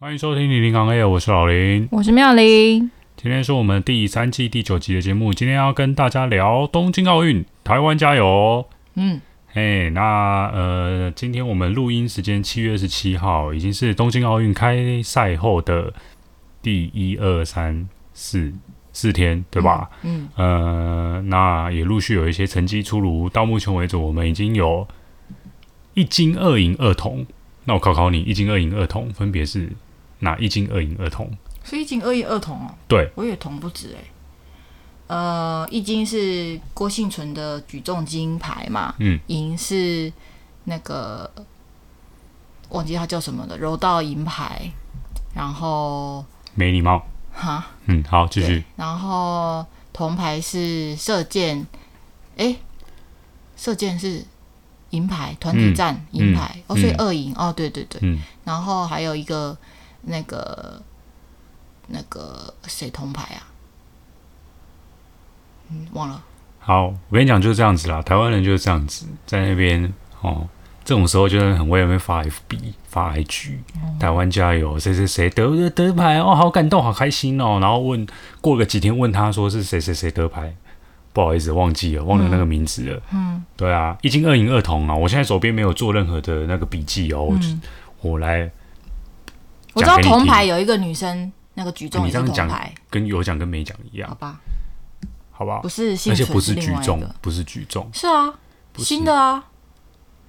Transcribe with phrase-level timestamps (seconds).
[0.00, 2.88] 欢迎收听零零行 A，我是老林，我是妙玲。
[3.16, 8.64] 今天是我们第三季第九集的节目，今天要跟大家聊东京奥运，台湾加油！
[8.94, 15.92] 嗯，嘿，那呃，今天我们录音时间七月二十七号，已经是东京奥运开赛后的
[16.62, 18.52] 第一二三四
[18.92, 19.90] 四天，对吧？
[20.04, 24.86] 嗯，嗯呃，那也陆续有一些成绩出炉，到目前为止，我们已经有
[25.94, 27.26] 一金二银二铜。
[27.64, 29.68] 那我考考你，一金二银二铜分别是？
[30.20, 31.30] 哪一金二银二铜？
[31.64, 32.74] 是一金二银二铜哦。
[32.88, 34.04] 对，我以为铜不止哎。
[35.06, 40.12] 呃，一金是郭幸存的举重金牌嘛，嗯，银是
[40.64, 41.30] 那个
[42.68, 44.70] 忘记他叫什么的柔道银牌，
[45.34, 46.22] 然后
[46.54, 48.62] 没礼貌哈，嗯，好，继续。
[48.76, 51.66] 然后铜牌是射箭，
[52.36, 52.56] 哎，
[53.56, 54.22] 射箭是
[54.90, 59.56] 银牌，团体战银牌，嗯、哦，所以二银、嗯、哦，对对对，嗯，然后还有一个。
[60.08, 60.82] 那个
[61.86, 63.46] 那个谁铜牌啊？
[65.70, 66.22] 嗯，忘了。
[66.58, 68.00] 好，我跟你讲就是这样子啦。
[68.02, 69.92] 台湾人就是这样子，在那边
[70.22, 70.48] 哦，
[70.84, 77.58] 这种时候就是很为那边发 FB 发 IG，嗯、台湾加油，谁谁谁得得得牌哦，好感动，好开心哦。
[77.60, 78.06] 然后问
[78.40, 80.54] 过个几天，问他说是谁谁谁得牌，
[81.12, 83.02] 不好意思忘记了，忘了那个名字了。
[83.12, 84.94] 嗯，对啊，一金二银二铜啊。
[84.94, 87.62] 我现在手边没有做任何的那个笔记哦，嗯、
[88.00, 88.50] 我来。
[89.78, 94.40] 我知道铜牌有一个女生，那个举重也是铜牌，跟有奖跟没奖一样，好吧？
[95.30, 98.34] 好吧，不是，而且不是举重，不是举重，是啊，
[98.76, 99.44] 新的啊。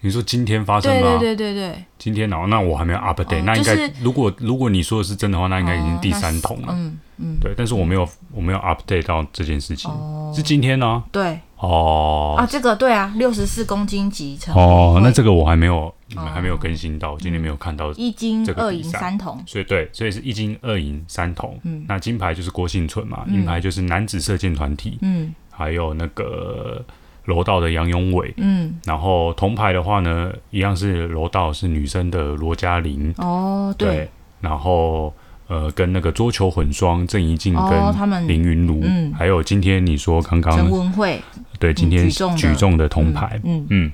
[0.01, 1.17] 你说今天发生吗？
[1.17, 9.91] 对对对对对，今天哦，那我还没有 update，那应该如果如果你说的是真的话，那应该已经第三桶了，嗯嗯，对，但是我没有我没有 update 到这件事情，
[10.33, 11.03] 是今天呢？
[11.11, 12.35] 对，哦。
[12.37, 15.93] 啊，这个对啊，六十四公斤级成哦，那这个我还没有。
[16.33, 21.55] 还没有更新到，今天没有看到一金二银三铜，所以对，所以是一金二银三铜。
[21.61, 26.83] 嗯，那金牌就是郭幸存嘛，银牌就是男子射箭团体，嗯，还有那个
[27.25, 34.09] 柔道的杨永伟，嗯，然后铜牌的话呢，一样是柔道是女生的罗嘉玲，哦，对，
[34.41, 35.13] 然后
[35.49, 41.19] 呃，跟那个桌球混双郑怡静跟林云儒，嗯，还有今天你说刚刚陈文慧，
[41.57, 43.91] 对，今天举重的铜牌，嗯嗯。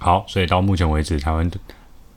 [0.00, 1.48] 好，所以到目前为止，台湾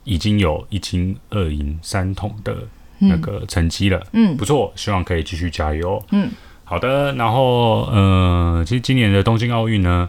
[0.04, 2.56] 已经有一金二银三铜的
[2.98, 6.28] 那个成绩了，嗯，不错，希望可以继续加油，嗯，
[6.64, 10.08] 好的，然后呃，其实今年的东京奥运呢，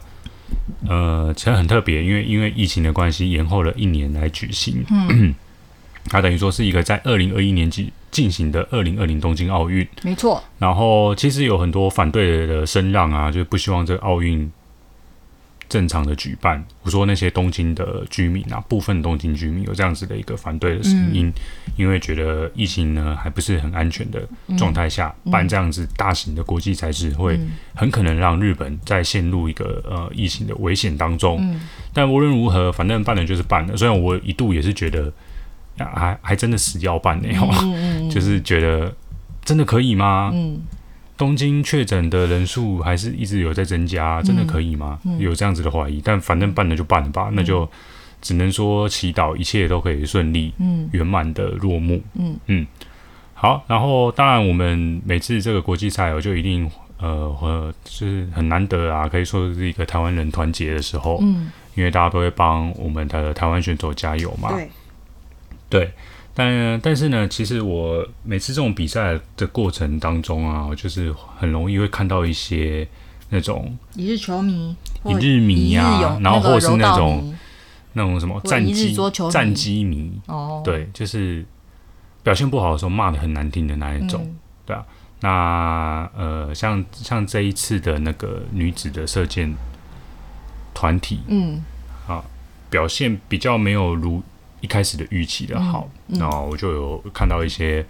[0.88, 5.36] 呃，其实很特别，因为因为疫情的关系，延后了一年来举行，嗯，
[6.09, 14.52] 它等于说是一个在二零二一年进进行的二零二零东京奥运，没错，然后其实有很多反对的声浪啊，就是不希望这个奥运。
[15.69, 24.28] 正常的举办，我说那些东京的居民啊，部分东京居民有这样子的一个反对的声音，嗯、因为觉得疫情呢还不是很安全的
[24.58, 27.40] 状态下、嗯、办这样子大型的国际赛事，会
[27.75, 31.38] 很可能让日本再陷入一个呃疫情的危险当中。
[31.40, 31.62] 嗯、
[31.94, 33.78] 但无论如何，反正办了就是办了。
[33.78, 35.12] 虽然我一度也是觉得，啊、
[35.86, 37.28] 还还真的死要办呢，
[37.64, 38.94] 嗯嗯、 就是觉得
[39.44, 40.32] 真的可以吗？
[40.34, 40.62] 嗯
[41.18, 44.98] 东京确诊的人数还是一直有在增加，真的可以吗？
[45.18, 47.70] 有这样子的怀疑，但反正办了就办了吧，嗯、那就
[48.22, 50.54] 只能说祈祷一切都可以顺利、
[50.94, 52.02] 圆满的落幕。
[52.14, 52.66] 嗯嗯，
[53.34, 61.20] 好，然后当然我们每次这个国际赛，我就一定呃呃，就是很难得啊，可以说是一个台湾人团结的时候。
[61.22, 64.54] 嗯，因为大家都会帮我们的台湾选手加油嘛。
[64.54, 64.70] 对，
[65.69, 65.91] 对。
[66.31, 72.88] 但但是呢，其实我每次这种比赛的过程当中啊，我就是很容易会看到一些
[73.30, 74.74] 那种一日球迷、
[75.04, 77.36] 一日迷啊，然后或是那种
[77.92, 78.95] 那种什么战机
[79.30, 81.44] 战机迷哦，对，就是
[82.24, 84.36] 表现不好的时候骂的很难听的那一种，嗯、
[84.68, 84.86] 对啊。
[85.22, 89.54] 那呃，像像这一次的那个女子的射箭
[90.74, 91.62] 团体，嗯，
[92.07, 92.24] 啊，
[92.69, 94.24] 表现比较没有如。
[94.62, 97.86] 一开始的预期的好，然后我就有看到一些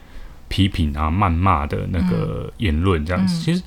[0.47, 3.35] 批评啊、谩骂的那个言论这样子。
[3.35, 3.63] 嗯、其实，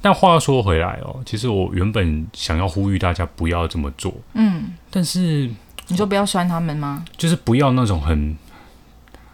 [0.00, 4.14] 但话说回来哦，其实我原本想要呼吁大家不要这么做。
[4.34, 5.50] 嗯，但是
[5.88, 7.04] 你说不要酸他们吗？
[7.16, 8.36] 就是不要那种很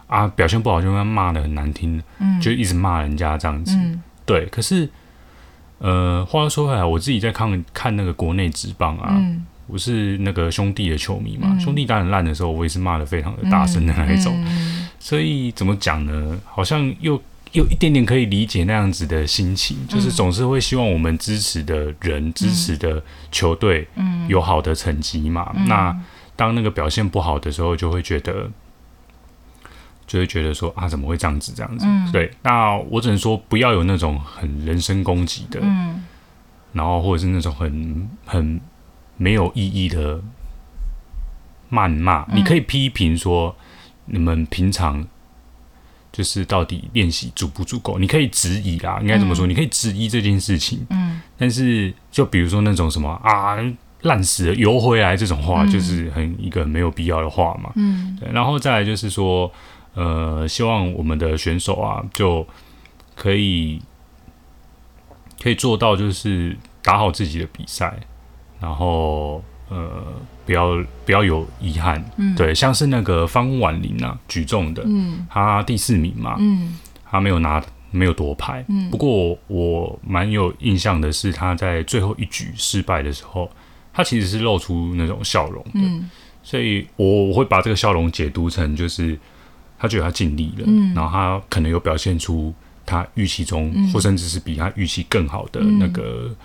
[0.07, 4.45] 啊，表现不好就会骂的很难听，嗯，就一直骂人家这样子，嗯、对。
[4.47, 4.87] 可是，
[5.79, 14.45] 呃，话又说回来，我自己在看看那个国内职棒啊，嗯、我是那个兄弟的球迷嘛，嗯、兄弟打很烂的时候，我也是骂的非常的大声的那一种，
[14.99, 16.39] 所以怎么讲呢？
[16.45, 17.21] 好像又
[17.53, 23.87] 又一点点可以理解那样子的心情，就是总是会希望我们支持的人、嗯、支持的球队，
[24.27, 25.97] 有好的成绩嘛，嗯、那。
[26.35, 28.49] 当那个表现不好的时候，就会觉得，
[30.07, 31.53] 就会觉得说啊，怎么会这样子？
[31.55, 32.31] 这样子，嗯、对。
[32.41, 36.03] 那我只能说，不要有那种很人身攻击的，嗯、
[36.71, 38.59] 然后或者是那种很很
[39.17, 40.21] 没有意义的
[41.71, 42.23] 谩骂。
[42.29, 43.55] 嗯、你可以批评说，
[44.05, 45.05] 你们平常
[46.11, 47.99] 就是到底练习足不足够？
[47.99, 49.47] 你可以质疑啦，应该怎么说？
[49.47, 50.85] 嗯、你可以质疑这件事情。
[50.89, 51.21] 嗯。
[51.37, 53.57] 但是，就比如说那种什么啊。
[54.03, 57.71] 烂死了，游回来这种话，就是很一个没有必要的话嘛。
[57.77, 58.29] 嗯，对。
[58.33, 59.49] 然后再来就是说，
[59.93, 62.45] 呃，希望我们的选手啊，就
[63.15, 63.81] 可以
[65.41, 67.97] 可以做到，就是打好自己的比赛，
[68.63, 70.01] 然后呃，
[70.45, 72.03] 不要不要有遗憾。
[72.15, 77.61] 嗯，对，像是那个方婉玲啊，举重的，嗯，他第四名嘛，嗯，他没有拿
[77.91, 78.63] 没有夺牌。
[78.69, 83.51] 嗯，不过我蛮有印象的是，他在最后一局失败的时候。
[83.95, 86.09] 他其实是露出那种笑容的，嗯、
[86.41, 89.15] 所以我会把这个笑容解读成就是
[89.77, 92.51] 他觉得他尽力了，嗯、然后他可能有表现出
[92.87, 96.35] 他预期中，嗯、或甚至是比他预期更好的那个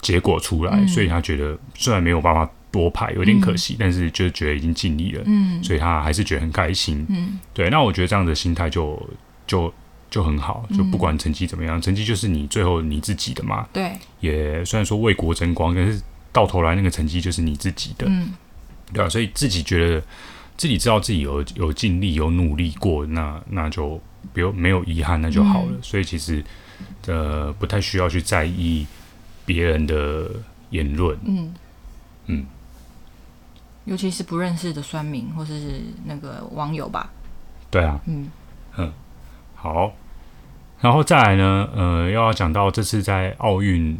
[0.00, 7.06] 结果出来，嗯、所以他觉得虽然没有办法多拍，有点可惜，嗯、但是就觉得已经尽力了，嗯、所以他还是觉得很开心。
[7.08, 9.00] 嗯、对，那我觉得这样的心态就
[9.46, 9.72] 就
[10.10, 13.66] 就很好，就不管成绩怎么样，成绩就是你最后你自己的嘛。
[13.72, 16.00] 对，也虽然说为国争光，但是。
[16.32, 18.32] 到头来那个成绩就是你自己的，嗯，
[18.92, 19.08] 对吧？
[19.10, 20.00] 所以自己觉得
[20.56, 24.00] 自己知道自己有有尽力有努力过，那那就
[24.32, 25.68] 不用没有遗憾，那就好了。
[25.72, 26.40] 嗯、所以其实
[27.08, 28.86] 呃不太需要去在意
[29.52, 30.30] 别人的
[30.70, 31.54] 言论，嗯。
[32.26, 32.46] 嗯，
[33.84, 37.10] 尤其是不认识的酸民或者是那个网友吧。
[37.68, 38.30] 对啊，嗯。
[38.76, 38.92] 嗯，
[39.56, 39.92] 好，
[40.80, 43.98] 然后再来呢，呃，又要讲到这次在奥运。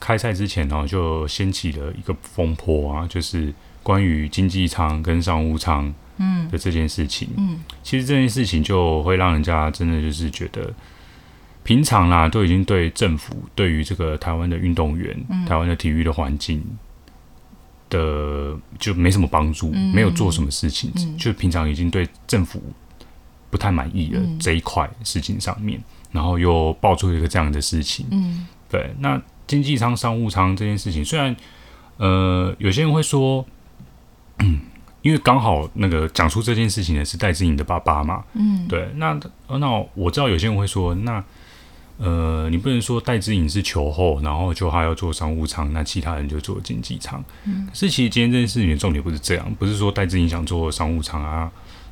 [0.00, 3.52] 开赛之前呢，就掀起了一个风波啊，就是
[3.82, 6.48] 关于经济舱跟商务舱嗯。
[6.48, 7.28] 的这件事情。
[7.36, 10.72] 嗯，嗯，其实这件事情就会让人家真的就是觉得，
[11.68, 16.64] 平常啦都已经对政府对于这个台湾的运动员、嗯、台湾的体育的环境
[17.90, 22.62] 的就没什么帮助，嗯、没有做什么事情，嗯、就平常已经对政府
[23.50, 28.06] 不太满意了这一块事情上面，嗯、然后又爆出一个这样的事情。
[28.12, 29.20] 嗯，对，那。
[29.46, 31.34] 经济舱、商务舱这件事情，虽然
[31.96, 33.42] 呃，有些人会说，
[35.00, 39.18] 因为刚好那个讲出这件事情的是戴志颖的爸爸嘛，嗯，对，那
[39.48, 41.24] 那我知道有些人会说，那
[41.98, 51.50] 呃，你不能说戴资颖是球后，然后就他要做商务舱，那其他人就做经济舱，嗯，可是其实今天这件事情的重点不是这样，不是说戴资颖想做商务舱啊。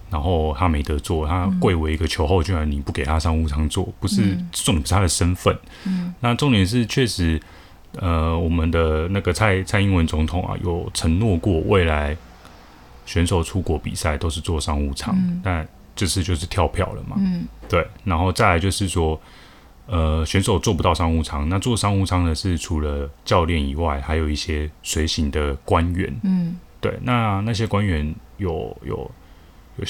[0.08, 5.58] 然后他没得做，他贵为一个球后，居然你不给他商务舱做，不是重点，不是他的身份。
[5.84, 7.40] 嗯，那重点是确实，
[7.96, 12.16] 呃，我们的那个蔡蔡英文总统啊，有承诺过未来
[13.04, 15.66] 选手出国比赛都是做商务舱，嗯、但
[15.96, 17.16] 这次就是跳票了嘛。
[17.18, 17.84] 嗯，对。
[18.04, 19.20] 然后再来就是说，
[19.86, 26.14] 呃，选手做不到商务舱，那做商务舱的是除了教练以外，还有一些随行的官员。
[26.22, 26.98] 嗯，对。
[27.02, 29.10] 那那些官员有有。
[29.78, 29.84] 有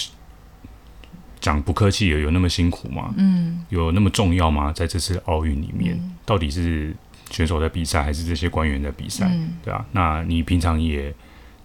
[1.38, 3.14] 讲不客气，有有那么辛苦吗？
[3.16, 4.72] 嗯，有那么重要吗？
[4.72, 6.92] 在这次奥运里面，嗯、到底是
[7.30, 9.28] 选手在比赛，还是这些官员在比赛？
[9.30, 11.14] 嗯、对啊，那你平常也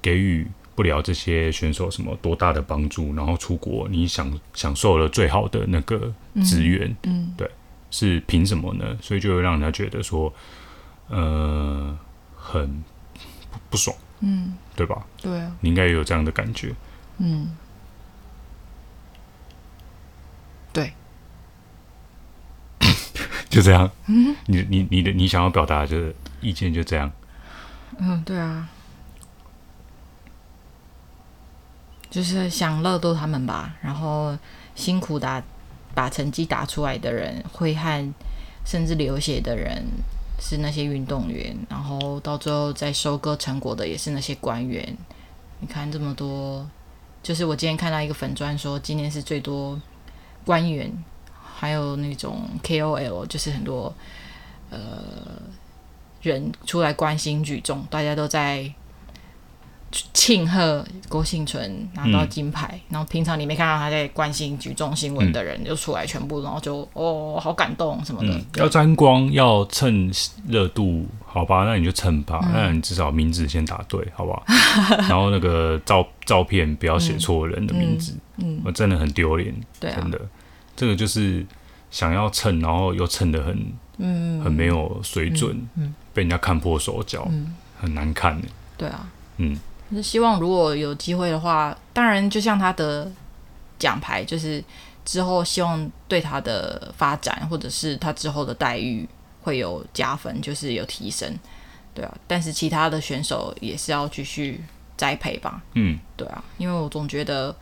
[0.03, 0.45] 给予
[0.75, 7.49] 不了这些选手什么多大的帮助，然后出国你享享受了最好的那个资源，嗯，嗯对，
[7.91, 8.97] 是凭什么呢？
[9.01, 10.33] 所以就会让人家觉得说，
[11.09, 11.95] 呃，
[12.35, 12.83] 很
[13.69, 15.05] 不爽，嗯，对吧？
[15.21, 16.73] 对啊，你应该也有这样的感觉，
[17.19, 17.55] 嗯。
[20.73, 20.93] 对，
[23.49, 23.91] 就这样。
[24.07, 27.11] 嗯，你你你的你想要表达的意见就这样。
[27.97, 28.69] 嗯，对啊，
[32.09, 33.75] 就是想乐逗他们吧。
[33.81, 34.37] 然后
[34.75, 35.43] 辛苦打
[35.93, 38.13] 把成绩打出来的人，挥汗
[38.65, 39.83] 甚至流血的人
[40.39, 44.97] 是那些运动员，然后到最后再收割成果的也是那些官员。
[45.59, 46.67] 你看这么多，
[47.21, 49.79] 就是我今天看到一个粉砖说，今年是最多。
[50.43, 50.91] 官员，
[51.39, 53.93] 还有那种 KOL，就是很多
[54.71, 54.79] 呃
[56.23, 58.73] 人出来关心举重，大家都在
[60.13, 68.33] 庆贺郭婞淳拿到金牌，嗯、然后平常你没看到他在关心举重新闻的人，就出来全部，然后就哦，好感动什么的。
[68.33, 70.11] 嗯、要沾光，要蹭
[70.47, 72.39] 热度，好吧，那你就蹭吧。
[72.43, 74.43] 嗯、那你至少名字先打对，好不好？
[75.09, 80.21] 然后那个照照片不要写错人的名字，嗯，我、嗯、真的很丢脸，对、啊，真的，
[80.75, 81.45] 这个就是
[81.89, 89.59] 想要蹭，然后又蹭的很，嗯，很没有水准，嗯，嗯被人家看破手脚，嗯，很难看的，对啊，嗯。
[89.95, 93.11] 是希望如果有机会的话，当然就像他的
[93.77, 94.63] 奖牌，就是
[95.03, 99.07] 之后希望对他的发展或者是他之后的待遇
[99.41, 101.37] 会有加分，就是有提升，
[101.93, 102.17] 对啊。
[102.27, 104.63] 但是其他的选手也是要继续
[104.95, 106.43] 栽培吧，嗯，对啊。
[106.57, 107.53] 因为我总觉得，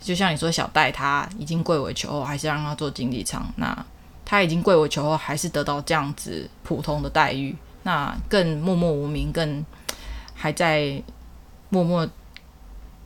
[0.00, 3.84] 就像你说小戴他已经贵为球后，还是让他做经济舱，那
[4.24, 9.66] 他已经贵为球后，还是得到这样子普通的待遇，那更默默无名，更
[10.34, 11.02] 还在。
[11.68, 12.08] 默默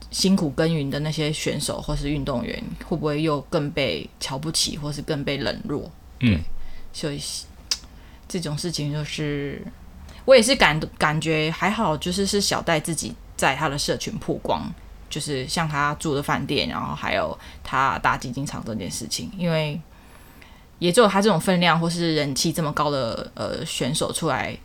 [0.09, 5.89] 辛苦耕耘的那些选手或是运动员，会不会又更被瞧不起，或是更被冷落？
[6.19, 6.41] 对，嗯，
[6.91, 7.21] 所以
[8.27, 9.65] 这种事情就是
[10.25, 14.69] 我也是感感觉还好，就是是小戴自己在他的社群曝光，
[15.09, 19.79] 就是像他住的饭店，然后还有他打经济舱这件事情，因为
[20.79, 24.57] 也只有他这种分量或是人气这么高的呃选手出来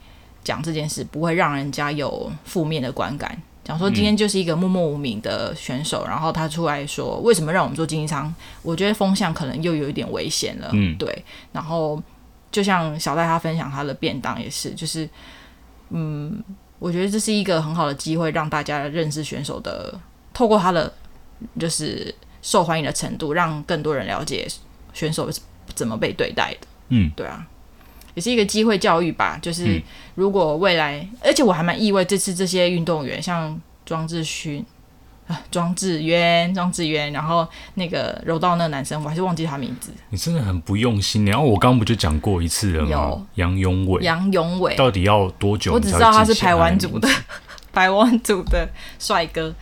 [0.42, 3.40] 讲这件事，不会让人家有负面的观感。
[3.66, 8.32] 讲说今天就是一个默默无名的选手，嗯、然后他出来说为什么让我们做经济舱？
[8.62, 10.70] 我觉得风向可能又有一点危险了。
[10.72, 11.24] 嗯，对。
[11.50, 12.00] 然后
[12.52, 15.08] 就像小戴他分享他的便当也是，就是
[15.90, 16.40] 嗯，
[16.78, 19.98] 我觉得这是一个很好的机会，让大家认识选手的，
[20.32, 20.94] 透过他的
[21.58, 24.46] 就是受欢迎的程度，让更多人了解
[24.92, 25.28] 选手
[25.74, 26.66] 怎么被对待的。
[26.90, 27.44] 嗯，对啊。
[28.16, 29.80] 也是一个机会教育吧，就是
[30.14, 34.64] 如果未来，嗯、而且我还蛮意外，这次这些运动员像庄智勋
[35.26, 39.92] 啊、庄智渊、庄智渊，然后那个柔道那个男生，我还是忘记他名字。
[40.08, 41.26] 你真的很不用心。
[41.26, 43.26] 然后我刚刚不就讲过一次了吗？
[43.34, 45.74] 杨永伟，杨永伟到底要多久？
[45.74, 47.06] 我只知道他是台湾组的，
[47.70, 48.66] 台湾组的
[48.98, 49.54] 帅哥。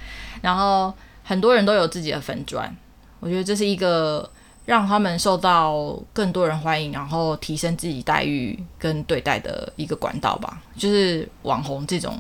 [0.43, 0.95] 然后
[1.25, 2.73] 很多人都有自己的粉砖，
[3.19, 4.31] 我觉得这是一个。
[4.65, 10.63] 让他们受到更多人欢迎，然后提升自己待遇跟对待的一个管道吧。
[10.77, 12.17] 就是网红这种，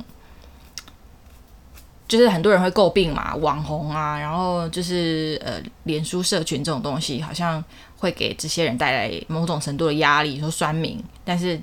[2.07, 7.65] 就是很多人会诟病嘛，网红啊，然后就是呃，脸书社群这种东西，好像
[7.97, 11.59] 会给这些人带来某种程度的压力，说酸民，但是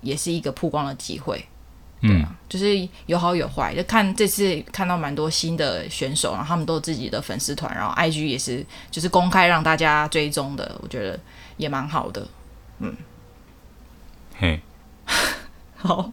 [0.00, 1.44] 也是一个曝光的机会。
[2.02, 11.18] 对啊，就是有好有坏，就看这次看到蛮多新的选手，然后他们都有自己的粉丝团，然后 IG 也是就是公开让大家追踪的，我觉得
[11.56, 12.26] 也蛮好的。
[12.80, 12.92] 嗯，
[14.36, 14.60] 嘿，
[15.78, 16.10] 好，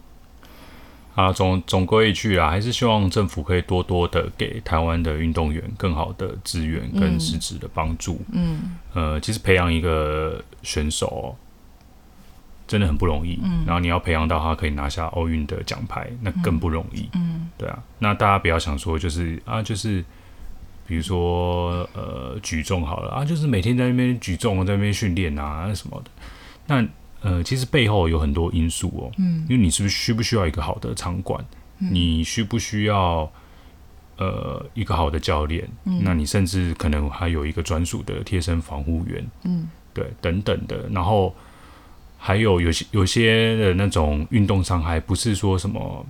[1.15, 8.22] 啊，总总归一句啊，还是希望政府可以多多的给台湾的运动员更好的资源跟实质的帮助。
[8.31, 11.36] 嗯，呃，其实培养一个选手。
[12.70, 17.82] 真的很不容易，嗯，然后你要培养到他可以拿下奥运的奖牌，那更不容易，嗯，对啊。
[17.98, 20.06] 那大家不要想说就是啊，就是
[20.86, 26.12] 比如说呃举重好了啊，就是每天在那边举重，在那边训练啊什么的。
[26.68, 26.88] 那
[27.22, 31.44] 呃，其实背后有很多因素哦，嗯，因为你是不是需不需要一个好的场馆？
[31.80, 33.28] 嗯，你需不需要
[34.18, 35.68] 呃一个好的教练？
[35.86, 41.36] 嗯，那你甚至可能还有一个专属的贴身防护员，嗯，对，等等的，然后。
[42.22, 46.06] 还有有些有些的那种运动伤害，不是说什么，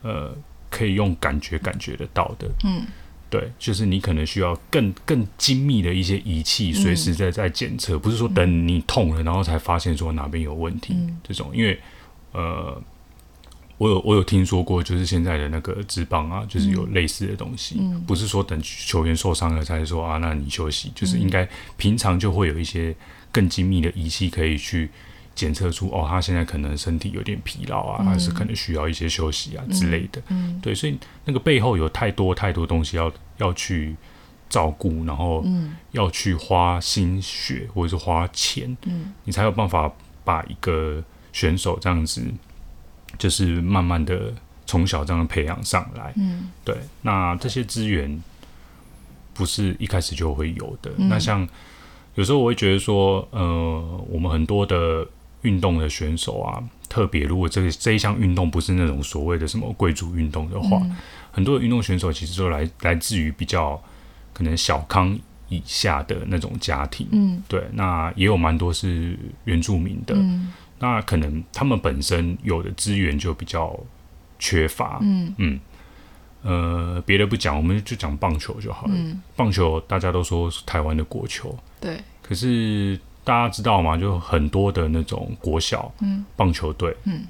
[0.00, 0.34] 呃，
[0.70, 2.48] 可以用感觉感觉得到的。
[2.64, 2.86] 嗯，
[3.28, 10.94] 对，就是你可能需要更更精密的一些仪器，随时在在检测，嗯、不是说等你痛了，然后才发现说哪边有问题。
[10.94, 11.78] 嗯、这种，因为
[12.32, 12.82] 呃，
[13.76, 22.96] 我有我有听说过，就是现在的那个职棒啊，就是有类似的东西，嗯、不是说等球员受伤了才说啊，那你休息，就是应该平常就会有一些
[23.30, 24.88] 更精密的仪器可以去。
[25.38, 30.20] 检测出哦，他现在可能身体有点疲劳啊，嗯、还是可能需要一些休息啊之类的。
[30.30, 33.94] 嗯嗯、对，所以那个背后有太多太多东西要要去
[34.48, 35.44] 照顾，然后
[35.92, 39.88] 要去花心血或者是花钱，嗯、你才有办法
[40.24, 41.00] 把一个
[41.32, 42.20] 选手这样子，
[43.16, 44.34] 就是慢慢的
[44.66, 46.12] 从小这样培养上来。
[46.16, 48.20] 嗯、对，那这些资源
[49.34, 50.90] 不是一开始就会有的。
[50.96, 51.48] 嗯、那像
[52.16, 55.06] 有时候我会觉得说，呃，我们很多的。
[55.42, 60.96] 运动的选手啊，特别如果这个这一项运动不是那种所谓的什么贵族运动的话，嗯、
[61.30, 63.80] 很多的运动选手其实都来来自于比较
[64.32, 65.18] 可能小康
[65.48, 67.06] 以下的那种家庭。
[67.12, 70.14] 嗯，对，那也有蛮多是原住民的。
[70.16, 73.78] 嗯，那可能他们本身有的资源就比较
[74.38, 74.98] 缺乏。
[75.02, 75.60] 嗯嗯，
[76.42, 78.92] 呃，别的不讲，我们就讲棒球就好了。
[78.94, 82.00] 嗯、棒球大家都说是台湾的国球，对。
[82.20, 83.94] 可是大家知道吗？
[83.94, 85.92] 就很多的那种国小
[86.34, 87.26] 棒球队，嗯，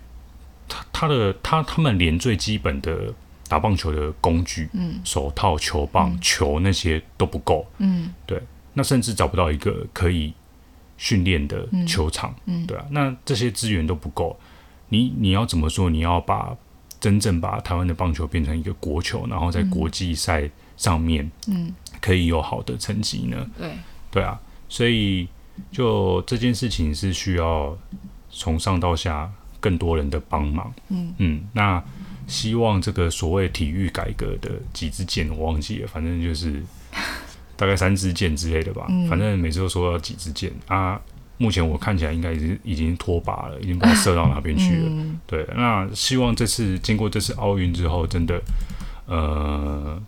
[0.68, 3.12] 他他的他他们连最基本的
[3.48, 8.40] 打棒球的工具，嗯，手套、球棒、嗯、球那些都不够，嗯，对。
[8.74, 10.32] 那甚至找不到一个可以
[10.96, 12.86] 训练的球场，嗯，嗯对啊。
[12.92, 14.38] 那这些资源都不够，
[14.90, 15.90] 你你要怎么说？
[15.90, 16.56] 你要把
[17.00, 23.50] 真正把台湾的棒球变成一个国球，然后在国际赛上面，嗯，可以有好的成绩呢？
[23.58, 23.72] 对，
[24.12, 24.40] 对啊。
[24.68, 25.26] 所以，
[25.70, 27.76] 就这件事情是需要
[28.30, 30.72] 从上到下更多人的帮忙。
[30.88, 31.82] 嗯嗯，那
[32.26, 36.62] 希望这个所谓体育改革的几支箭我忘记了，反正就是
[37.56, 38.86] 大概三支箭之类的吧。
[38.88, 41.00] 嗯、反正每次都说要几支箭啊。
[41.40, 44.86] 目前我看起来应该已经已经脱靶了，已经不知道射到哪边去了。
[44.88, 48.42] 嗯、对，那希望这次经过这次奥运之后，真的
[49.06, 50.02] 呃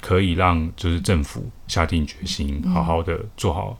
[0.00, 3.76] 可以让就是政府下定决心，好好的做好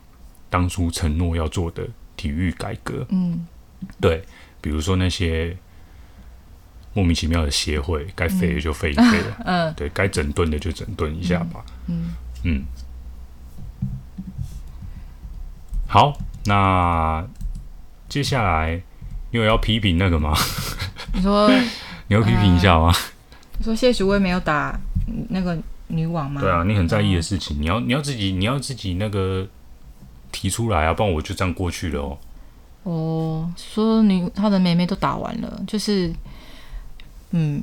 [0.48, 1.86] 当初承诺要做的
[2.16, 3.06] 体育改革。
[3.10, 3.46] 嗯，
[4.00, 4.22] 对，
[4.60, 5.56] 比如说那些
[6.92, 9.36] 莫名其妙的协会，该废的就废一废了。
[9.44, 11.64] 嗯，对该整顿的就整顿一下吧。
[11.86, 12.64] 嗯嗯，
[15.86, 16.16] 好。
[16.48, 17.26] 那
[18.08, 18.80] 接下来
[19.32, 20.32] 你有要批评那个吗？
[21.12, 21.50] 你说
[22.06, 22.94] 你要批评一下吗？
[23.58, 24.78] 你说谢淑薇没有打
[25.30, 26.40] 那个女网吗？
[26.40, 29.44] 对啊，你很在意的事情，你要你要自己你要自己那个
[30.36, 32.18] 提出来啊，不然我就这样过去了哦。
[32.82, 36.12] 哦，说女她的妹妹都打完了，就是
[37.30, 37.62] 嗯，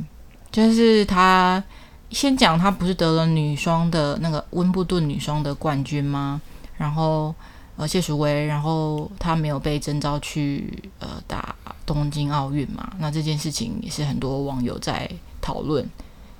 [0.51, 1.63] 就是她
[2.09, 6.41] 先讲她不是得了女双的那个温布顿女双的冠军吗？
[6.77, 7.35] 然后。
[7.75, 11.55] 呃，谢淑薇，然后他没有被征召去呃打
[11.87, 12.93] 东京奥运嘛？
[12.99, 15.09] 那这件事情也是很多网友在
[15.41, 15.83] 讨论。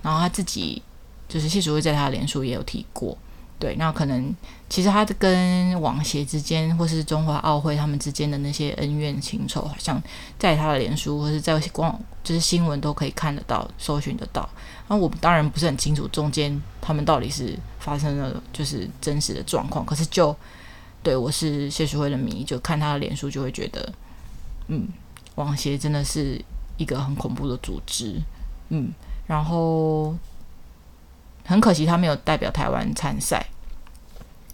[0.04, 0.80] 然后他自己
[1.28, 3.18] 就是谢淑薇，在他的脸书也有提过，
[3.64, 4.36] 对，那可能
[4.68, 10.02] 其实他跟网协之间，或是中华奥会他们之间的那些恩怨情仇，好像
[10.38, 14.50] 在他的脸书或是在光就是新闻都可以看得到、搜寻得到。
[14.90, 20.36] 那我当然不是很清楚中间他们到底是发生了就是真实的状况，可是就。
[21.02, 23.94] 对，我是谢淑慧的迷，就看他的脸书就会觉得，
[24.68, 24.88] 嗯，
[25.36, 26.42] 网协真的是
[26.78, 28.22] 一个很恐怖的组织，
[28.70, 28.90] 嗯，
[29.28, 30.16] 然后
[31.44, 33.46] 很可惜他没有代表台湾参赛，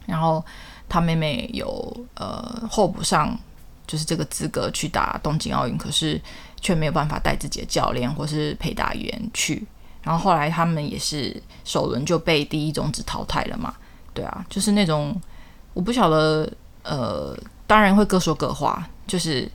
[0.10, 0.43] 然后
[0.89, 3.38] 他妹妹有呃候补上
[3.86, 6.19] 就是这个资格去打东京奥运，可是
[6.60, 9.65] 却没有办法带自己的教练或是陪打员去，
[10.04, 13.74] 然后后来他们也是首轮就被第一种子淘汰了嘛，
[14.13, 15.15] 对啊，就是那种。
[15.76, 16.52] 我不晓得，
[16.84, 19.50] 呃，当然会各说各话，就是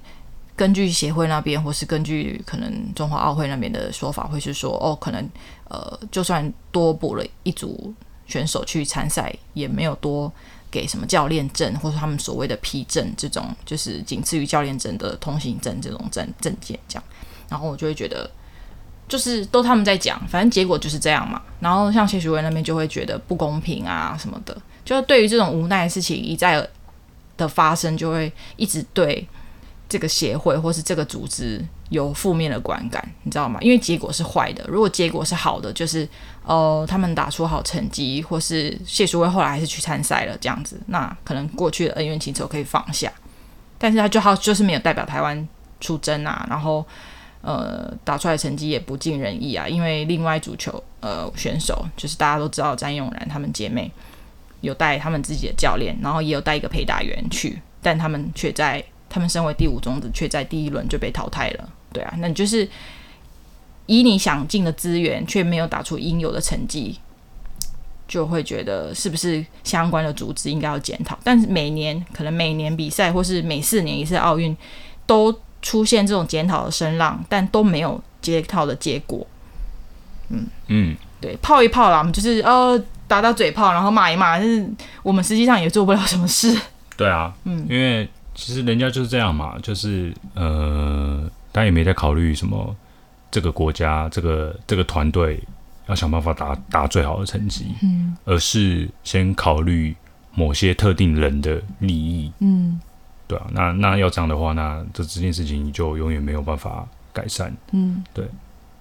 [0.56, 5.28] 根据协会那边，或是根据可能中华奥会那边的说法，会是说，哦，可能
[5.68, 7.92] 呃，就算多补了一组
[8.34, 10.32] 选手去参赛，也没有多
[10.72, 17.04] 给什么教练证，或者他们所谓的批证，这种就是仅次于教练证的通行证这种证证件这样。
[17.48, 18.28] 然后我就会觉得，
[19.06, 21.40] 就是都他们在讲，反正结果就是这样嘛。
[21.60, 24.56] 然后像谢淑薇那边就会觉得不公平啊什么的。
[24.84, 26.68] 就对于这种无奈的事情一再
[27.36, 29.24] 的发生，就会一直对
[29.88, 33.60] 这个协会或是这个组织有负面的观感，你知道吗？
[33.60, 34.64] 因为结果是坏的。
[34.66, 36.08] 如果结果是好的，就是
[36.44, 43.12] 呃他们打出好成绩，或是谢淑薇后来还是去参赛了这样子，那可能过去的恩怨情仇可以放下。
[43.78, 45.48] 但是他就好就是没有代表台湾
[45.80, 46.84] 出征啊，然后
[47.42, 49.66] 呃打出来成绩也不尽人意啊。
[49.66, 53.90] 因为另外组球呃选手就是大家都知道詹咏然他们姐妹。
[54.60, 61.68] 有带他们自己的教练，然后也有带一个陪打员去，但他们却在他们身为第五种子，却在第一轮就被淘汰了。
[61.92, 62.66] 对啊，那你就是
[63.86, 66.98] 以你想尽的资源，却没有打出应有的成绩，
[68.06, 71.18] 就会觉得是不是相关的组织应该要检讨？
[71.22, 74.56] 但是每年可能每年比赛或是每四年一次奥运
[75.06, 79.26] 都出现这种检讨的声浪，但都没有检讨的结果。
[80.28, 82.82] 嗯嗯，对，泡一泡啦，我们就是呃。
[83.06, 84.66] 打打嘴炮，然后骂一骂，但是
[85.02, 86.58] 我们实际上也做不了什么事。
[86.96, 92.74] 对啊，嗯，因为其实人家就是这样嘛，就是呃，他也没在考虑什么
[93.34, 95.42] 这个国家、这个这个团队
[95.88, 99.92] 要想办法打打最好的成绩，嗯，而是先考虑
[100.36, 102.80] 某些特定人的利益，嗯，
[103.26, 108.24] 对啊，那那要这样的话，那这这件事情就永远没有办法改善，嗯，对，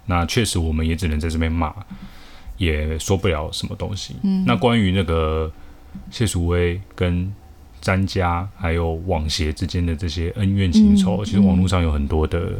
[0.06, 1.74] 那确实我们也只能在这边骂。
[2.58, 4.16] 也说不了什么东西。
[4.22, 5.52] 嗯，那关于那个
[6.12, 7.34] 谢淑薇跟
[7.82, 12.52] 詹家还有网协之间的这些恩怨情仇，嗯、其实网络上有很多的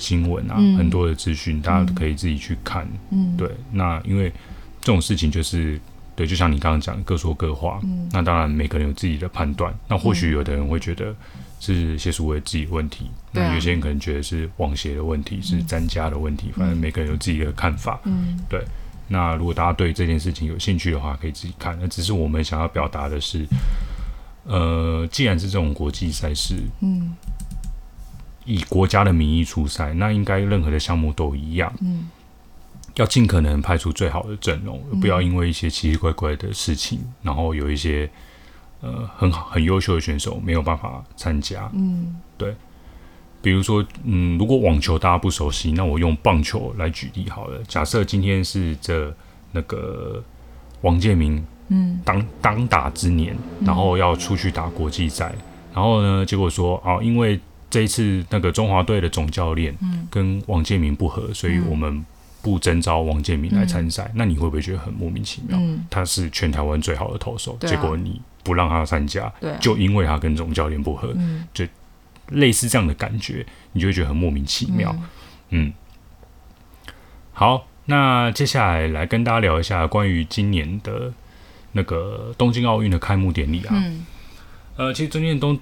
[0.00, 2.88] 新闻啊，嗯、很多的资讯，大家都可以自己去看。
[3.10, 3.48] 嗯，对。
[3.70, 4.32] 那因为
[4.80, 5.78] 这种事情就是
[6.16, 7.78] 对，就像你刚刚讲，各说各话。
[7.84, 9.72] 嗯，那当然每个人有自己的判断。
[9.86, 11.14] 那或许有的人会觉得
[11.60, 16.50] 是谢淑薇自己的问题，嗯、那有些人可能觉得是网协的问题，嗯、是詹家的问题。
[16.56, 18.00] 反正每个人有自己的看法。
[18.04, 18.64] 嗯，对。
[19.12, 21.76] 那如果大家对这件事情有兴趣的话，可以自己看。
[21.80, 23.44] 那只是我们想要表达的是，
[24.44, 27.12] 呃，既然是这种国际赛事，嗯，
[28.50, 32.08] 以国家的名义出赛，那应该任何的项目都一样，嗯，
[32.96, 38.10] 要尽可能派出最好的阵容，不要因为一些奇奇怪怪的事情，然后有一些
[38.80, 42.54] 呃很好很优秀的选手没有办法参加，嗯，对。
[43.42, 47.58] 比如说，嗯，如果网球大家不熟悉，那我用棒球来举例好了。
[47.66, 49.10] 假设今天是这
[49.52, 50.22] 那个
[50.82, 53.34] 王建民，嗯，当当打之年，
[53.64, 55.34] 然后要出去打国际赛，
[55.72, 62.04] 然后呢，结果说啊，因为这一次那个中华队的总教练，嗯，跟王建民不合，所以我们
[62.42, 64.10] 不征召王建民来参赛。
[64.14, 65.58] 那你会不会觉得很莫名其妙？
[65.88, 71.14] 他是全台湾最好的投手，结果你不让他参加，就因为他跟总教练不合，
[71.54, 71.64] 就。
[72.32, 74.94] 类似这样的感觉，你就会觉得很莫名其妙。
[75.48, 76.92] 嗯，嗯，
[77.32, 81.12] 好，那接下来来跟大家聊一下关于今年的
[81.72, 83.70] 那个东京奥运的开幕典礼啊。
[83.72, 84.06] 嗯，
[84.76, 85.58] 呃，其实今年东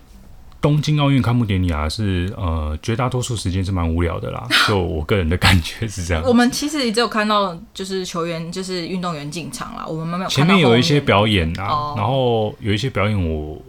[0.61, 4.47] 东京奥运开幕典礼啊，是呃绝大多数时间是蛮无聊的啦。
[4.67, 6.23] 就我个人的感觉是这样。
[6.25, 10.31] 我们其实也只有看到就是球员就是运动员进场啦，我们没有。
[10.31, 13.61] 前面有一些表演啊，哦、然后有一些表演我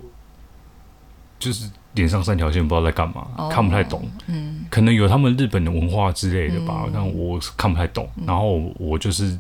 [1.40, 1.70] 就是。
[1.96, 4.08] 脸上三条线不知道在干嘛，oh, 看不太懂。
[4.28, 8.08] 嗯，可能有他们日本的文化之类的吧，嗯、但我看不太懂。
[8.16, 9.38] 嗯、然后我就是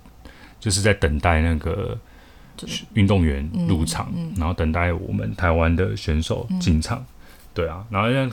[0.59, 1.95] 就是在等待那个
[2.95, 6.97] 运动员入场，嗯嗯、然后等待我们台湾的选手进场。
[6.97, 7.05] 嗯、
[7.61, 8.29] 对啊，然后那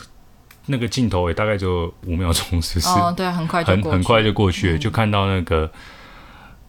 [0.67, 2.89] 那个镜头也大概就五秒钟，是不是？
[2.89, 5.71] 哦，对，很快就很很快就过去了，嗯、就看到那个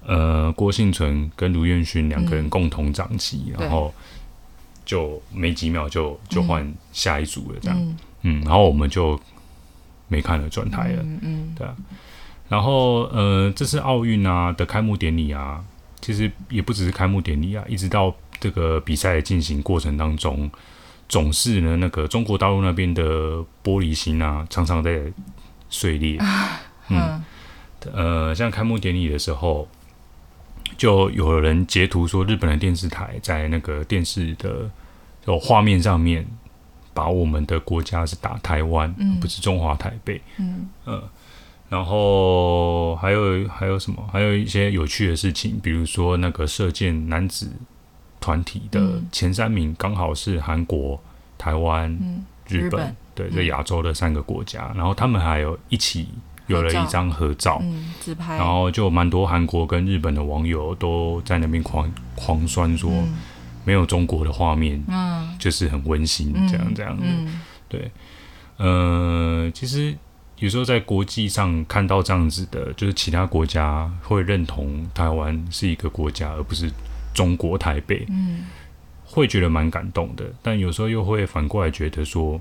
[0.05, 3.93] 呃郭婞淳跟卢彦勋两个人共同掌旗，嗯、然后。
[4.87, 7.77] 就没几秒就就换下一组了，这样，
[8.21, 9.19] 嗯，嗯，然后我们就
[10.07, 11.55] 没看了转台了，嗯，嗯。
[11.57, 11.75] 对啊，
[12.47, 15.61] 然后呃，这次奥运啊的开幕典礼啊，
[15.99, 20.49] 其实也不只是开幕典礼啊，一直到这个比赛的进行过程当中，
[21.09, 25.01] 总是呢那个中国大陆那边的玻璃心啊，常常在
[25.69, 26.17] 碎裂，
[26.89, 27.23] 嗯，嗯
[27.93, 29.67] 呃，像开幕典礼的时候。
[30.77, 34.69] 就有人截图说，日本的电视台在那个电视的
[35.25, 36.23] 有画面上面，
[36.93, 40.21] 把我们的国家是打台湾，嗯、不是中华台北。
[40.37, 41.01] 嗯，呃，
[41.69, 44.07] 然后还有还有什么？
[44.11, 47.51] 还有一些有趣的事情，比如说那个射箭男子
[48.19, 50.99] 团体的前三名刚好是韩国、
[51.37, 56.07] 台湾、嗯、日本，对，在亚洲的三个国家，嗯、然后他们还有一起。
[56.47, 62.89] 有了一张合照，嗯，自拍，然后就蛮多韩国跟日本的网友都在那边狂狂酸说，
[63.65, 66.95] 没有中国的画面，嗯，就是很温馨，这样这样。
[66.95, 67.03] 的，
[67.67, 67.91] 对，
[68.55, 69.93] 呃，其实
[70.37, 76.71] 有时候在国际上看到这样子的，就是其他国家会认同台湾是一个国家，而不是
[77.17, 78.45] 中国台北，嗯，
[79.03, 82.39] 会觉得蛮感动的，但有时候又会反过来觉得说，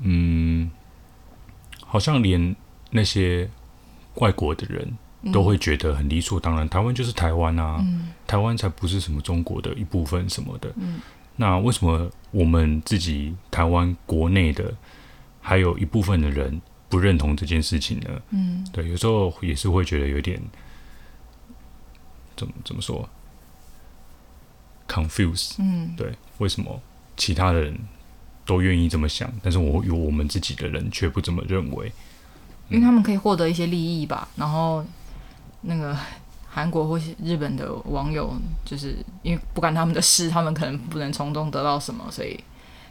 [0.00, 0.70] 嗯，
[1.84, 2.54] 好像连。
[2.90, 3.46] 那些
[4.14, 4.96] 外国的人
[5.30, 10.72] 都会觉得很理所当然，嗯、台湾就是台湾啊，嗯、台湾才不是什么中国的一部分什么的。
[10.76, 11.02] 嗯、
[11.36, 14.74] 那为什么我们自己台湾国内的
[15.42, 18.08] 还有一部分的人不认同这件事情呢？
[18.30, 20.40] 嗯，对，有时候也是会觉得有点
[22.38, 23.06] 怎么怎么说
[24.88, 25.52] ，confuse。
[25.58, 26.80] 嗯，对，为什么
[27.16, 27.78] 其他的人
[28.44, 31.92] 都愿意这么想，但是我有我们自己的人却不这么认为？
[32.68, 34.84] 因为他们可以获得一些利益吧，然后
[35.62, 35.96] 那个
[36.50, 42.38] 韩国或是日本的网友，就是因为不干他们的事，他们可能不能从中得到什么，所以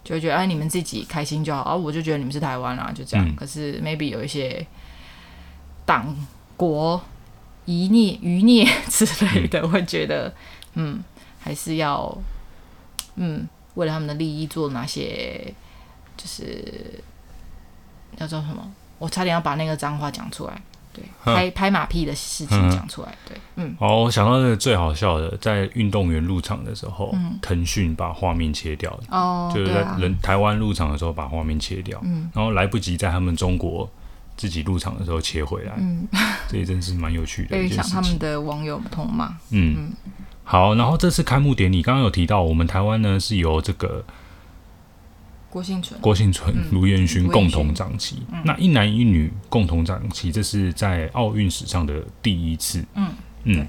[0.04, 1.62] 就会觉得哎，你们自己开心就好。
[1.62, 3.28] 啊、哦、我就觉得你们是台湾啊，就这样。
[3.28, 4.66] 嗯、可是 maybe 有一些
[5.86, 6.16] 党
[6.56, 7.00] 国
[7.66, 10.34] 遗孽、余孽之类的，会觉得
[10.74, 11.04] 嗯，
[11.48, 12.14] 还是要
[13.16, 15.54] 嗯，为了他们的利益做哪些，
[16.18, 17.02] 就是
[18.18, 18.70] 要做什么？
[19.00, 23.74] 我差点要把那个脏话讲出来，对，拍拍马屁的事情讲出来，对，嗯。
[23.80, 33.90] 哦，我想到那个最好笑的，在运动员入场的时候，腾讯把画面切掉，哦，就是在人台湾入场的时候把画面切掉，嗯，然后来不及在他们中国
[34.36, 36.06] 自己入场的时候切回来，嗯，
[36.50, 37.84] 这也真是蛮有趣的一件事情。
[37.84, 39.94] 想他们的网友不同嘛，嗯，
[40.48, 44.04] 好，然后这次开幕典礼刚刚有提到，我们台湾呢是由这个。
[45.50, 52.86] 郭婞淳、郭婞淳、卢彦勋共同掌旗，嗯、那一男一女共同掌旗，这是在奥运史上的第一次。
[52.96, 53.10] 嗯
[53.44, 53.68] 嗯，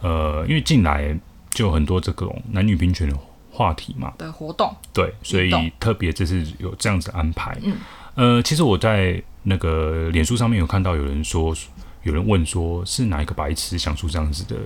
[0.00, 1.18] 呃，因为进来
[1.50, 3.18] 就有很多这种男女平权的
[3.50, 4.12] 话题嘛。
[4.16, 7.56] 的活动，对，所以特别这次有这样子安排。
[7.62, 7.76] 嗯，
[8.14, 11.56] 呃，其实我在那个脸书上面有看到有人说，
[12.02, 14.56] 有人问说是哪一个白痴想出这样子的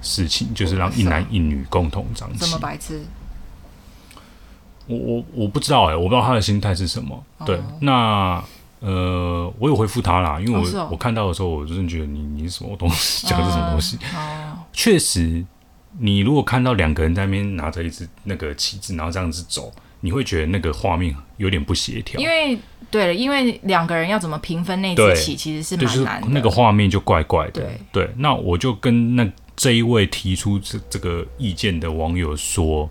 [0.00, 2.44] 事情，就是让一男一女共同长期。
[2.44, 3.02] 什么白痴？
[4.86, 7.22] 我我我不知道哎、欸，我不知道他的心态是什么。
[7.38, 8.42] 哦、对，那
[8.80, 13.96] 呃，我有回复他啦，因为我、哦哦、我看到的时候，我真的觉得你你是什么东西，讲的是什么东西？
[14.14, 15.44] 哦，确实。
[16.00, 22.20] 你如果看到两个人在那边拿着一支那个旗帜，然后这样子走，你会觉得那个画面有点不协调。
[22.20, 22.56] 因为
[22.88, 26.20] 对了，因为两个人要怎么平分那支旗，其实是蛮难的。
[26.20, 27.62] 就是、那个画面就怪怪的。
[27.62, 32.88] 对对，那我就跟那这一位提出这这个意见的网友说，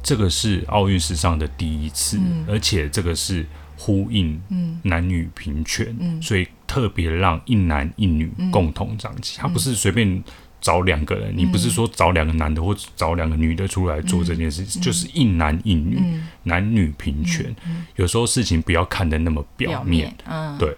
[0.00, 3.44] 这个是奥运史上的第一次，嗯、而且这个是
[3.76, 4.40] 呼应
[4.84, 10.22] 男女平权，嗯、所以特别让一男一女共同长旗，他、嗯、不是随便。
[10.62, 17.56] 找两个人，你不是说找两个男的或找两个女的出来做这件事，嗯、就是一男一女，嗯、男女平权。
[17.96, 20.76] 有时候事情不要看得那么表面，表面嗯、对。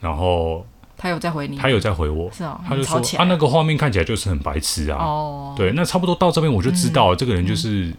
[0.00, 0.66] 然后
[0.98, 4.98] 他有在回你，他有在回我，是哦，他就说他、啊、那个画面看起来就是很白痴啊。
[4.98, 7.94] 哦，对，那差不多到这边我就知道、嗯、这个人就是，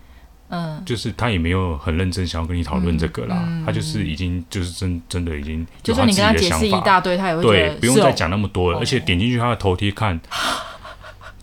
[0.50, 10.20] 嗯，就是他也没有很认真想要跟你讨论这个啦，他就是已经就是真真的已经就算你跟他解释一大堆，他也会对，不用再讲那么多了，哦、而且点进去他的头贴看。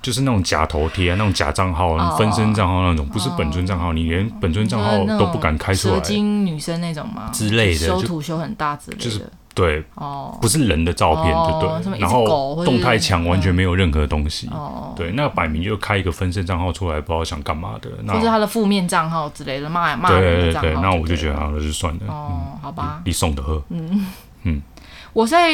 [0.03, 5.95] 就是那种假头贴啊，那种假账号、分身账号那种，不是本尊账号，你连本尊账号都不敢开出来。
[5.97, 7.29] 蛇精女生那种吗？
[7.33, 9.03] 之类的，修图修很大之类的。
[9.03, 11.99] 就是对，哦，不是人的照片，就对。
[11.99, 14.47] 然后动态墙完全没有任何东西。
[14.53, 17.91] 哦，对，那摆明就开一个分身账号出来，不知道想干嘛的。
[18.07, 20.69] 或是他的负面账号之类的，骂骂人的账号。
[20.69, 22.01] 对对对，那我就觉得算了。
[22.07, 23.01] 哦，好吧。
[23.07, 23.63] 你送的喝。
[23.71, 24.07] 嗯
[24.43, 24.61] 嗯，
[25.15, 25.53] 我在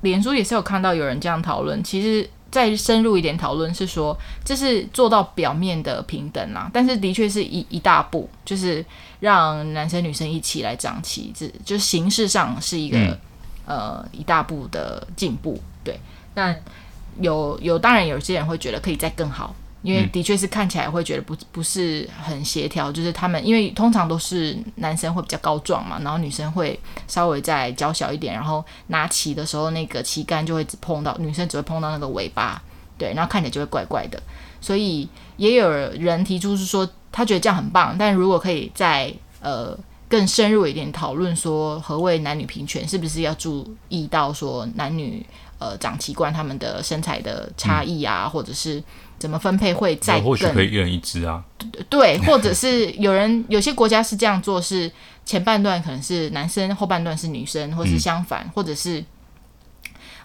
[0.00, 2.26] 脸书也是有看到有人这样讨论，其实。
[2.50, 8.86] 再深入一点讨论是说，这是做到表面的平等啦，但是的确是一一大步，就是
[9.18, 13.18] 让男生女生一起来长旗子，就形式上是一个、嗯、
[13.66, 15.98] 呃一大步的进步，对。
[16.34, 16.58] 但
[17.20, 19.54] 有有当然有些人会觉得可以再更好。
[19.82, 32.62] 因为的确是看起来会觉得不不是很协调，就是他们因为通常都是男生会比较高壮嘛，然后女生会稍微再娇小一点，然后拿旗的时候那个旗杆就会只碰到女生只会碰到那个尾巴，
[32.96, 34.18] 对，然后看起来就会怪怪的。
[34.58, 39.76] 所以也有人提出是说他觉得这样很棒，但如果可以在呃
[40.14, 45.26] 更深入一点讨论说何谓男女平权，是不是要注意到说男女
[45.58, 48.80] 呃长器官他们的身材的差异啊，嗯、或者是。
[49.16, 50.24] 怎么分配会再更？
[50.26, 51.42] 或许可以一人一只啊。
[51.88, 54.90] 对，或者是有人有些国家是这样做，是
[55.24, 59.02] 前半段可能是男生，后半段是女生，或是相反，嗯、或者是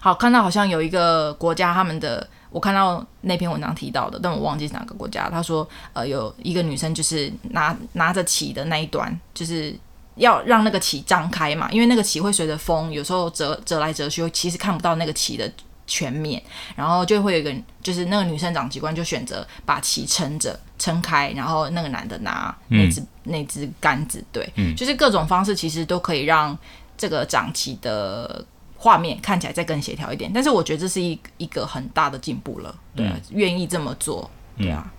[0.00, 5.30] 好看到好像有一个国家他们的，我看到那篇文章提到的，但我忘记是哪个国家。
[5.30, 9.74] 他说，呃，有一个女生就是拿拿着旗的那一端，就是
[10.16, 15.50] 要让那个旗张开嘛，因为那个旗会随着风有时候折折来折去，其实看不到那个旗的。
[15.92, 16.40] 全面，
[16.76, 26.56] 然后就会有一个，就是那个女生长旗官就选择把旗撑着撑开，然后那个男的拿那只、嗯、那只杆子，对，嗯、就是各种方式其实都可以让
[26.96, 28.46] 这个长旗的
[28.80, 30.30] 画面看起来再更协调一点。
[30.32, 34.90] 但是我觉得这是一一个很大的进步了，对啊，愿、嗯、意这么做，对啊。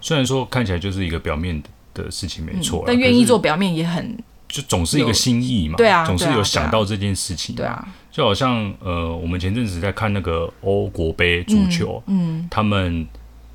[0.00, 1.62] 虽然说看起来就是一个表面
[1.94, 4.16] 的事情没错、嗯，但愿意做表面也很。
[4.48, 13.06] 就总是一个心意嘛，对啊，总是有想到这件事情，对啊，就好像呃，我们前阵子在看那个欧国杯足球，嗯，嗯他们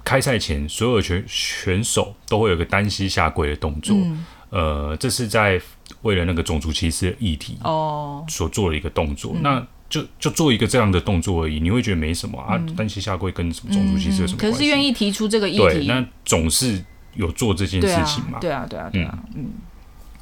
[0.06, 5.60] 开赛前所有选选手都会有个单膝下跪的动作，嗯、呃，这是在
[6.04, 14.58] 为了那个种族歧视的议题哦所做的一个动作，哦、那就就做一个这样的动作而已，你会觉得没什么啊，单膝下跪跟什么种族歧视有什么关系？
[14.58, 16.82] 可是愿意提出这个议题，对，那总是
[17.16, 19.52] 有做这件事情嘛，对啊，对啊，对啊，嗯，嗯，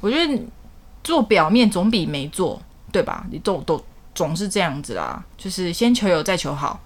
[0.00, 0.42] 我觉得。
[1.04, 3.26] 做表面总比没做，对吧？
[3.28, 6.80] 你都都总是这样子啦，就是先求有再求好。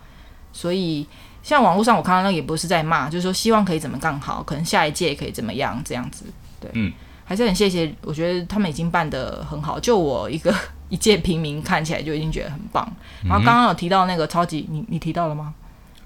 [0.55, 1.07] 所以
[1.43, 6.25] 像网络上我看到那个也不是在骂，就是说希望可以怎么更好，可能下一届也可以怎么样这样子。
[6.59, 6.91] 对，嗯，
[7.27, 9.79] 还是很谢谢，我觉得他们已经办得很好。
[9.81, 10.55] 就我一个
[10.89, 12.89] 一介平民看起来就已经觉得很棒。
[13.25, 15.53] 然后刚刚有提到那个超级，你你提到了吗？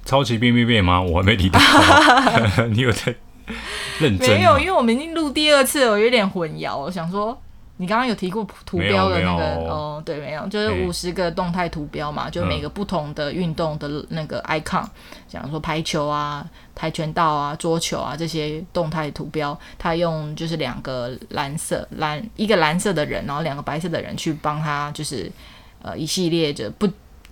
[0.05, 1.01] 超级变变变吗？
[1.01, 1.61] 我还没提到，
[2.73, 3.15] 你有在
[3.99, 4.31] 认真？
[4.31, 7.41] 没有，因为我们已经录第二次了，我有点混淆，我想说。
[7.81, 14.87] 你刚刚有提过图标的那个哦，对，没有，就是五十个动态图标嘛，就每个不同的运动的那个 icon，
[15.27, 25.33] 假如说排球啊、跆拳道啊、桌球啊这些动态图标，他用就是两个蓝色蓝一个蓝色的人，然后两个白色的人去帮他，就是
[25.81, 26.87] 呃一系列的不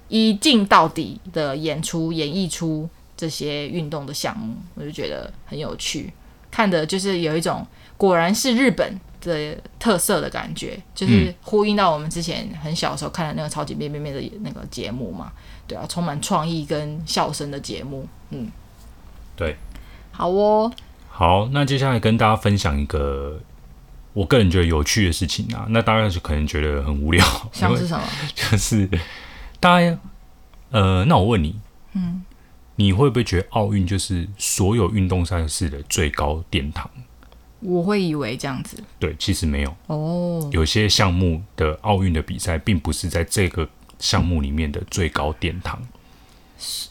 [0.08, 6.10] 一镜到底的演出演绎出这些运动的项目，我就觉得很有趣，
[6.50, 7.66] 看的就是有一种
[7.98, 15.32] 果然是日本的特色的感觉，就是呼应到我们之前很小的时候看的那个超级变变变的那个节目嘛，
[15.66, 18.50] 对啊，充满创意跟笑声的节目，嗯，
[19.36, 19.56] 对，
[20.12, 20.72] 好哦，
[21.08, 23.40] 好，那接下来跟大家分享一个
[24.12, 28.04] 我个人觉得有趣的事情啊，那当然是可能觉得很无聊，像是什么？
[28.34, 28.88] 就是
[29.60, 29.98] 大家，
[30.70, 31.58] 呃，那我问你，
[31.94, 32.24] 嗯，
[32.76, 36.90] 你会不会觉得奥运就是所有运动赛事的最高殿堂？
[37.60, 40.48] 我会以为这样子，对，其实没有哦。
[40.52, 43.68] 有些项目的奥运的比赛，并不是在这个
[43.98, 45.82] 项目里面的最高殿堂。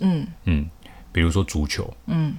[0.02, 0.70] 嗯嗯，
[1.12, 2.36] 比如说足球，嗯，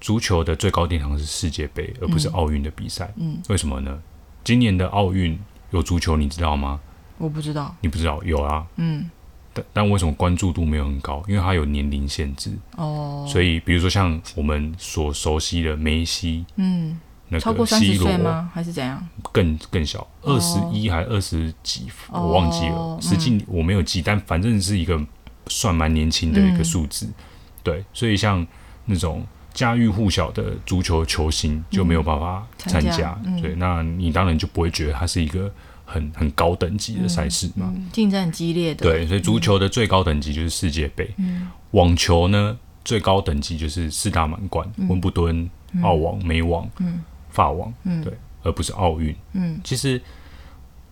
[0.00, 3.12] 足球的最高殿堂是世界杯，而不是奥运的比赛。
[3.16, 3.98] 嗯，为什么呢？
[4.42, 5.38] 今年的奥运
[5.70, 6.80] 有足球，你知道吗？
[7.16, 8.22] 我不知道，你不知道？
[8.24, 8.66] 有啊。
[8.76, 9.10] 嗯，
[9.54, 11.22] 但但为什么关注度没有很高？
[11.26, 12.52] 因为它有年龄限制。
[12.76, 17.00] 哦，所以比如说像我们所熟悉的梅西，嗯。
[17.28, 18.50] 那个、超过三十岁吗？
[18.52, 19.02] 还是怎样？
[19.32, 21.86] 更更小，二十一还二十几？
[22.10, 25.00] 我忘记了，哦、实际我没有记，但反正是一个
[25.46, 27.06] 算蛮年轻的一个数字。
[27.06, 27.14] 嗯、
[27.62, 28.46] 对，所以像
[28.84, 33.18] 那种家喻户晓的足球球星就没有办法参加。
[33.40, 35.50] 对、那你当然就不会觉得它是一个
[35.86, 37.72] 很很高等级的赛事嘛？
[37.90, 38.84] 竞、争很激烈的。
[38.84, 41.10] 对，所以足球的最高等级就是世界杯。
[41.16, 45.50] 嗯、网球呢，最高等级就是四大满贯：温、嗯、布顿、
[45.82, 46.68] 澳网、美网。
[46.80, 47.02] 嗯
[47.34, 48.12] 法网，嗯，对，
[48.44, 50.00] 而不是奥运，嗯，其实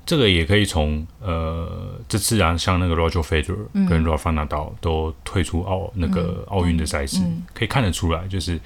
[0.05, 7.23] 这个也可以从呃这次啊，像那个 Roger Federer 跟 Rafael Nadal 都退出奥那个奥运的赛事，
[7.55, 8.61] 可以看得出来，就是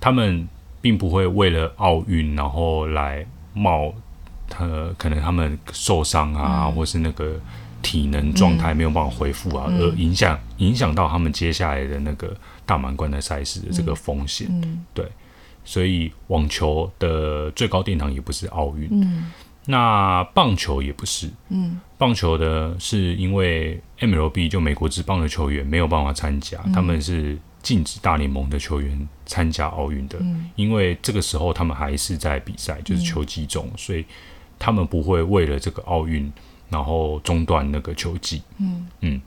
[0.00, 0.48] 他们
[0.80, 3.92] 并不会为了奥运然后来冒
[4.48, 7.38] 他可能他们受伤啊，嗯、或是那个
[7.82, 15.06] 体能状态没有办法恢复啊，嗯、而影响影响到他们接下来的那个大满贯的赛事的这个风险，嗯嗯、对。
[15.64, 19.30] 所以网球的最高殿堂也不是奥运，嗯，
[19.66, 34.04] 那棒球也不是，嗯，棒球的是因为 MLB 就美国职棒的球员没有办法参加，嗯、他们是禁止大联盟的球员参加奥运的，嗯，因为这个时候他们还是在比赛，就是球季中，嗯、所以
[34.58, 36.32] 他们不会为了这个奥运
[36.68, 38.86] 然后中断那个球季，嗯。
[39.00, 39.20] 嗯。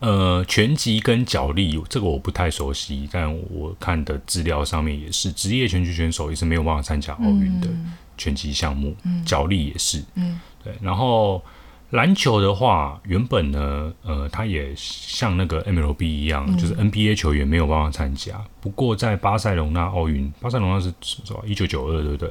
[0.00, 7.68] 呃，拳击跟脚力这个我不太熟悉，但我看的资料上面也是，职业拳击选手也是没有办法参加奥运的
[8.16, 10.72] 拳击项目，嗯、力也是，嗯，对。
[10.80, 11.42] 然后
[11.90, 18.40] 篮球的话，原本呢，呃，它也像那个 MLB 一样，嗯、就是 NBA 球员没有办法参加。
[18.60, 21.42] 不过在巴塞隆纳奥运，巴塞隆纳是什么？
[21.44, 22.30] 一九九二，对不对？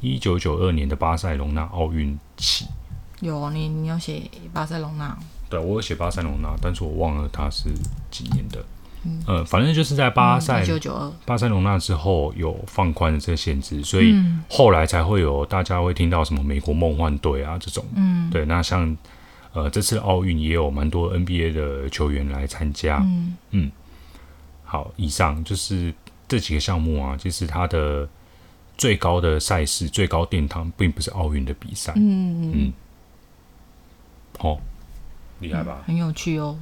[0.00, 2.66] 一九九二年的巴塞隆纳奥运起，
[3.20, 5.16] 有你，你要写巴塞隆纳。
[5.50, 7.68] 对，我有写巴塞罗那，但是我忘了他是
[8.10, 8.64] 几年的。
[9.02, 10.62] 嗯，呃，反正就是在巴塞，
[11.24, 14.14] 巴塞罗那之后有放宽了这个限制，所以
[14.48, 17.84] 后来才会有大家会听到什么美国梦幻队啊这种。
[17.94, 18.96] 嗯，对，那像
[19.54, 22.98] 呃这次奥运也有蛮多 NBA 的球员来参加。
[22.98, 23.72] 嗯嗯，
[24.64, 25.92] 好，以上就是
[26.28, 28.06] 这几个项目啊，就是它的
[28.76, 31.94] 最高的赛事、最高殿堂，并不是奥运的比赛。
[31.96, 32.72] 嗯嗯，
[34.38, 34.60] 好。
[35.40, 35.84] 厉害吧、嗯？
[35.86, 36.58] 很有趣哦。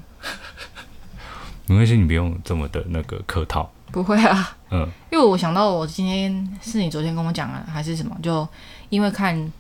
[1.67, 3.71] 没关系，你不用这么的那个客套。
[3.93, 8.15] 不会啊，嗯，因为我想到我今天是你昨天跟我讲啊，还是什么？
[8.23, 8.47] 就
[8.91, 9.51] 因为看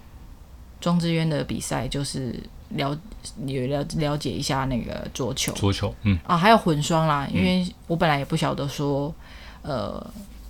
[0.81, 2.39] 庄之渊的比赛，就是
[2.71, 2.99] 了
[3.47, 7.27] 有了了解一下那个桌球，桌球，嗯啊，还有混双啦。
[7.33, 9.15] 因为我本来也不晓得说，
[9.63, 10.07] 呃，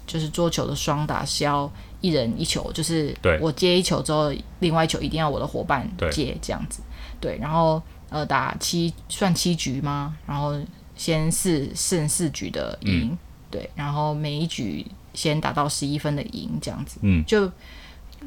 [0.08, 6.80] 就是桌球的双打是要一人一球，就是我接一球之后，另外一球一定要我的伙伴接这样子。
[7.20, 7.80] 对，然后。
[8.10, 10.16] 呃，打七算七局吗？
[10.26, 10.58] 然后
[10.96, 13.18] 先四胜四局的赢，嗯、
[13.50, 17.50] 对，然后每一局先打到十一分的赢，这样子，嗯，就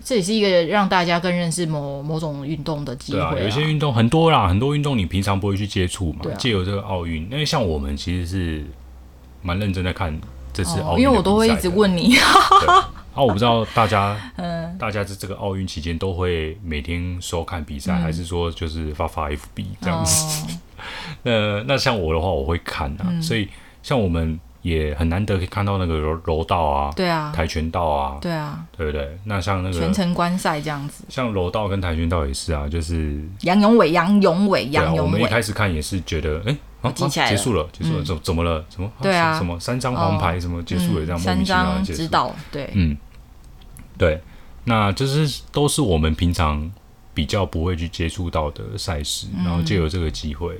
[0.04, 3.32] 这也是一个让大家更认识某某种运动的机会、啊。
[3.32, 8.65] 对啊，有些运动很多啦，很多运动你平常不会去接触嘛，借由这个奥运，因为像我们其实是
[9.41, 10.18] 蛮认真在看
[10.53, 12.16] 这次奥运、哦，因为我都会一直问你。
[13.14, 20.14] 啊，我不知道大家， 嗯，大家在这个奥运期间都会每天收看比赛，嗯、还是说就是发发 FB 这样子？
[20.47, 20.59] 哦、
[21.24, 23.49] 那那像我的话，我会看啊，嗯、所以
[23.84, 29.18] 像我们也很难得可以看到那个柔柔道啊，对啊，跆拳道啊，对啊，对不对？
[29.26, 35.01] 那像那个全程观赛这样子，像柔道跟跆拳道也是啊，就是杨永伟，杨永伟，杨勇纬。
[35.01, 36.55] 我们一开始看也是觉得，哎。
[36.82, 38.66] 啊，结束了，结束了，怎怎么了？
[38.68, 38.91] 什么？
[39.03, 40.39] 对啊，什么三张黄牌？
[40.39, 41.05] 什么结束了？
[41.05, 42.34] 这样莫名其妙的结束。
[42.51, 42.97] 对，嗯，
[43.99, 44.20] 对，
[44.64, 46.72] 那就是都是我们平常
[47.14, 50.59] 比较不会去接触到的赛事，然后借由这个机会，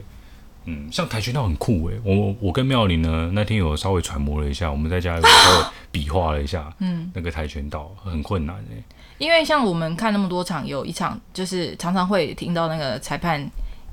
[0.66, 8.84] 嗯，像跆拳道很酷诶，我我跟妙玲呢那天有稍微揣摩了一下，我们在家有稍微比划了一下，嗯，那个跆拳道很困难诶。
[9.18, 13.44] 因为像我们看那么多场，有一场就是常常会听到那个裁判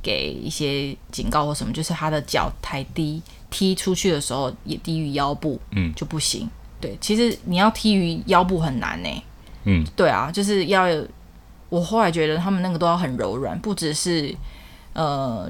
[0.03, 6.49] 给一些警告或什么，就是他的脚抬低踢出去的时候也低于腰部，嗯，就不行。
[6.81, 9.09] 对，其实你要踢于腰部很难呢。
[9.65, 10.87] 嗯，对啊，就是要。
[11.71, 14.35] 我后来觉得他们那个都要很柔软，不只是
[14.95, 15.47] 呃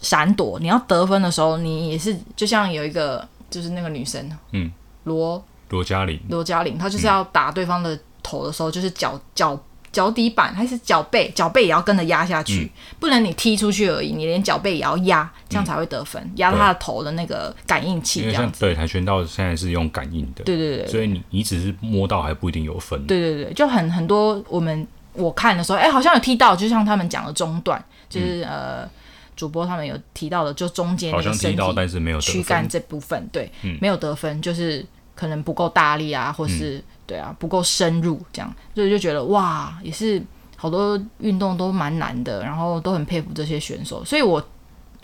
[0.00, 4.70] 闪躲，你要得分的时候，你也是就像有一个就是那个女生，嗯，
[5.04, 9.58] 罗罗嘉玲，罗嘉玲，她就是要打对方的头的时候，嗯、就是脚脚
[9.90, 12.70] 脚底板还是脚背，脚背也要跟着压下去，嗯、
[13.00, 18.60] 不能你踢出去而已，你连脚背也要压，这样才会得分，压到他的头的那个感应器这样子。
[18.60, 23.06] 对，跆拳道现在是用感应的，对对对，所以你你只是摸到还不一定有分。
[23.06, 24.86] 对对对，就很很多我们。
[25.18, 28.90] 我看的时候，哎、欸，好像有踢到，就像他们讲的中段，就是、嗯、呃，
[29.36, 34.84] 主播他们有提到的，就中间那个身体，好像踢到，但是没有躯干这部分，对，嗯、没有得分，就是
[35.14, 40.20] 可能不够大力啊，或是、嗯、对啊，不够深入，这样，所以就觉得哇，也是
[40.56, 44.42] 好多运动都蛮难的，然后都很佩服这些选手，所以我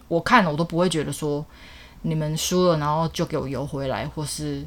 [0.09, 1.45] 我看了我都不会觉得说
[2.03, 4.65] 你们输了，然后就给我游回来，或是。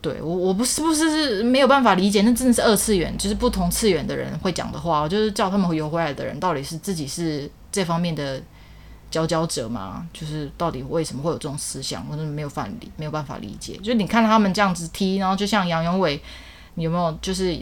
[0.00, 5.00] 对我，我不是不是是没有办法理解，那真的是二次元，就是不同次元的人会讲的话。
[5.00, 8.40] 我就是叫他们游回来的人，到底是自己是这方面的
[9.10, 10.06] 佼佼者嘛？
[10.12, 13.76] 就是到底为什么会有这种思想，我真的没有办法理，没有办法理解。
[13.78, 16.20] 就是你看他们这样子踢，然后就像杨永伟，
[16.74, 17.18] 你有没有？
[17.20, 17.60] 就是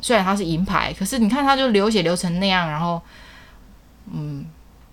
[0.00, 3.00] 虽然他是银牌，可是你看他就流血流成那样，然后
[4.12, 4.44] 嗯，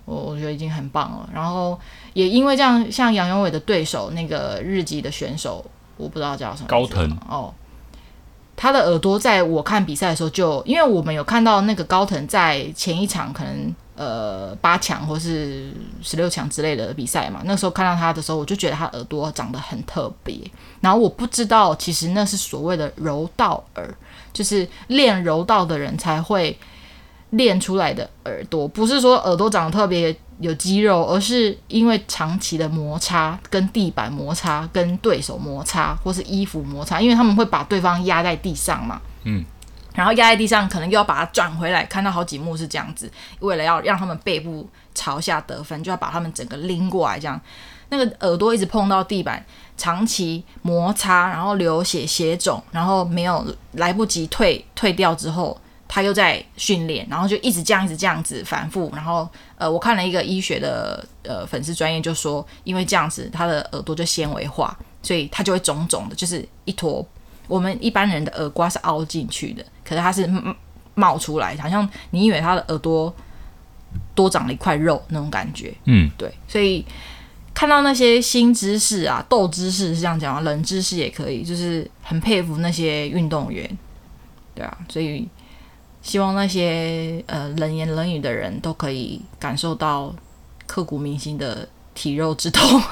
[0.04, 1.28] 我我觉得已经很棒了。
[1.32, 1.78] 然后
[2.12, 5.64] 也因为这样，像杨永伟的对手那个日籍的选手。
[5.96, 7.52] 我不知道叫什么高藤哦，
[8.56, 15.70] 他的耳朵在我看比赛的时候就，因为我们有看到那个高藤在前一场可能呃八强或是
[16.00, 20.38] 十六强之类的比赛嘛，那时候看到他的时候，我就觉得他耳朵长得很特别，
[20.80, 23.94] 然后我不知道其实那是所谓的柔道耳，
[24.32, 26.58] 就是练柔道的人才会
[27.30, 30.16] 练出来的耳朵，不是说耳朵长得特别。
[30.40, 39.44] 有肌肉，而是因为长期的摩擦，跟地板摩擦，跟对手摩擦，或是衣服摩擦，因为他们会把对方压在地上嘛，嗯，
[40.00, 47.38] 然后压在地上，可能又要把它转回来，看到好几幕是这样子，为了要让他们背部朝下得分，就要把他们整个拎过来，这样，
[47.90, 49.44] 那个耳朵一直碰到地板，
[49.76, 55.60] 长期摩擦，然后流血血肿，然后没有来不及退退掉之后。
[55.92, 58.88] 他又在训练，然后就一直这样，一直这样子反复。
[58.94, 67.04] 然后，呃，我看了一个医学的呃粉丝专业，就说因为这样子，他的耳朵就纤维化，所以他就会肿肿的，就是一坨。
[67.50, 70.26] 我们一般人的耳瓜是凹进去的，可是他是
[70.94, 73.14] 冒出来，好像你以为他的耳朵
[74.14, 75.74] 多长了一块肉那种感觉。
[75.84, 76.32] 嗯，对。
[76.46, 76.86] 所以
[77.52, 83.78] 看到那些新知识啊，斗知识是这样讲啊，冷知识也可以，就是很佩服那些运动员。
[84.54, 85.28] 对啊，所以。
[86.02, 90.10] 希望那些呃冷言冷语的人都可以感受到
[90.66, 91.68] 刻骨铭心的
[92.00, 92.82] 体肉之痛，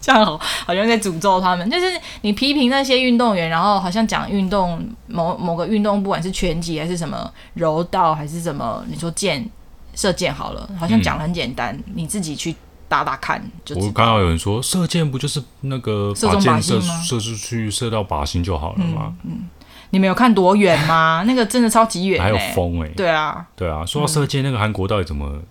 [0.00, 1.70] 这样好好像在诅咒他们。
[1.70, 9.46] 就是你批评那些运动员，然后好像讲运动某某个运动，不管是拳击还是什么柔道还是什么，你说箭
[9.94, 12.56] 射箭好了，好像讲的很简单，嗯、你自己去
[12.88, 13.76] 打打看就。
[13.76, 19.12] 我看到有人说射箭不就是那个把箭射射出去射到靶心就好了吗？
[19.24, 19.32] 嗯。
[19.34, 19.48] 嗯
[19.90, 21.22] 你们有看多远吗？
[21.28, 22.94] 那个真的超级远，还有风哎、欸。
[22.94, 23.86] 对啊，对啊。
[23.86, 25.42] 说到射箭，那个韩国到底怎么、嗯、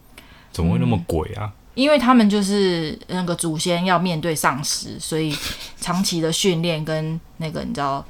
[0.52, 1.50] 怎么会那么鬼啊？
[1.76, 5.38] 因为他们就是那个祖先要面对丧尸，所以
[5.80, 8.04] 长期的训练跟那个你知道，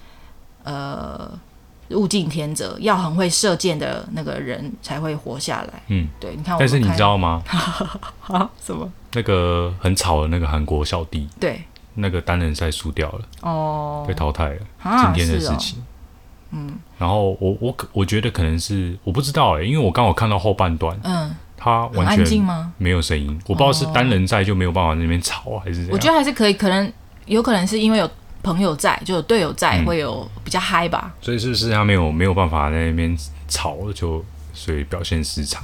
[0.64, 1.30] 呃，
[1.90, 5.84] 物竞天择，要很会射箭的那个人才会活下来。
[5.88, 6.36] 嗯，对。
[6.36, 7.44] 你看我，但是你知道吗？
[8.28, 8.50] 啊？
[8.64, 8.90] 什么？
[9.14, 11.64] 那个很吵的那个韩国小弟，对，
[11.96, 14.62] 那个单人赛输掉了，哦，被淘汰了。
[14.82, 15.84] 啊、今天的事情。
[16.52, 21.36] 嗯，然后我我我觉得可能是我不知道哎，因为我刚好看到后半段，嗯，
[21.66, 22.46] 他完全
[22.78, 25.90] 没有声音，我不知道是单人在就没有办法在那边吵还是？
[25.92, 26.94] 我觉得还是可以，可能
[27.26, 28.08] 有可能是因为有
[28.44, 31.12] 朋友在，就有队友在，会有比较嗨吧。
[31.20, 35.64] 所以是不是他没有没有办法在那边吵，就所以表现失常？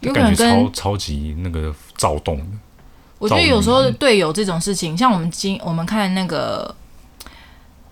[0.00, 2.44] 有可能超超级那个躁动的。
[3.18, 6.74] 我觉得有时候队友这种事情，像我们今我们看那个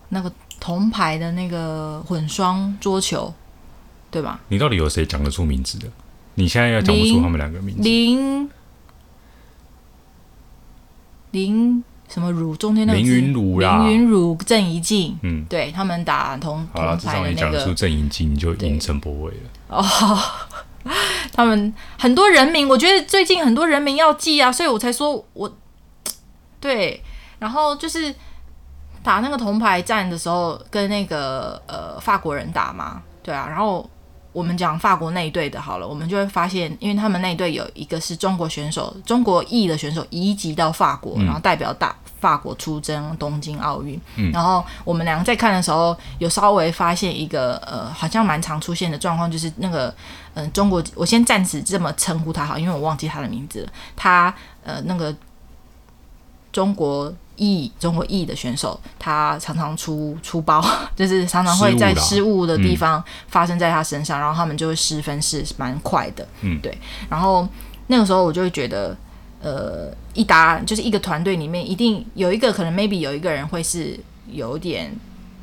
[0.09, 0.33] 那个。
[0.61, 3.31] 铜牌的那个混双桌球，
[4.11, 4.41] 对吧？
[4.49, 5.87] 你到底有谁讲得出名字的？
[6.37, 7.83] 你现在要讲不出他们两个名字。
[7.83, 8.51] 林
[11.31, 12.57] 林什么儒？
[12.57, 17.01] 中间那个林云儒啦，林云儒、郑怡静，嗯，对他们打铜铜牌的那个。
[17.01, 19.51] 至少你讲出郑怡静，你就赢陈柏伟了。
[19.69, 19.85] 哦，
[21.33, 25.57] 他们很多人名，我觉得最近很多人名要记啊，所以我才说我
[26.61, 27.03] 对，
[27.39, 28.15] 然后就是
[29.03, 33.89] 打那个铜牌战的时候，跟那个呃法国人打嘛，对啊，然后。
[34.35, 43.99] 我们讲法国那一队的好了，我们就会发现，因为他们那一队有一个是中国选手，中国裔的选手移籍到法国，嗯、然后代表大法国出征东京奥运。
[44.17, 49.87] 嗯、然后我们两个在看的时候，有稍微发现一个呃，好像蛮常出现的状况，就是那个
[50.35, 53.73] 嗯、呃，中国，我先暂时这么称呼他好，因为我忘记他的名字了。
[53.95, 55.15] 他呃，那个
[56.53, 57.15] 中国。
[57.37, 60.65] 裔中国裔的选手，他常常出出包，
[60.95, 66.27] 就是常常会在失误的地方发生在他身上，嗯、然后他们就会失分是蛮快的。
[66.43, 66.77] 嗯，对。
[67.09, 67.49] 然后
[67.89, 68.97] 那个时候我就会觉得，
[69.43, 73.99] 呃，一打就是一个团队里面一定有一个可能，maybe 有一个人会是
[74.31, 74.95] 有点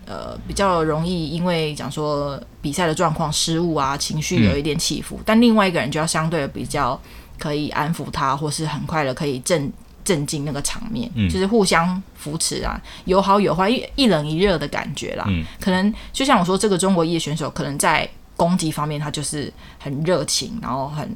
[0.05, 6.99] 呃比较容易因为讲说比赛的状况失误啊，情绪有一点起伏，嗯、但另外一个人就要相对的比较
[7.37, 9.71] 可以安抚他，或是很快的可以正。
[10.03, 15.25] 镇静那个场面，嗯、就是互相扶持啊，有好有坏，一一冷一热的感觉啦。
[15.27, 21.15] 嗯、可能就像我说，这个中国裔选手可能在攻击方面他就是很热情，然后很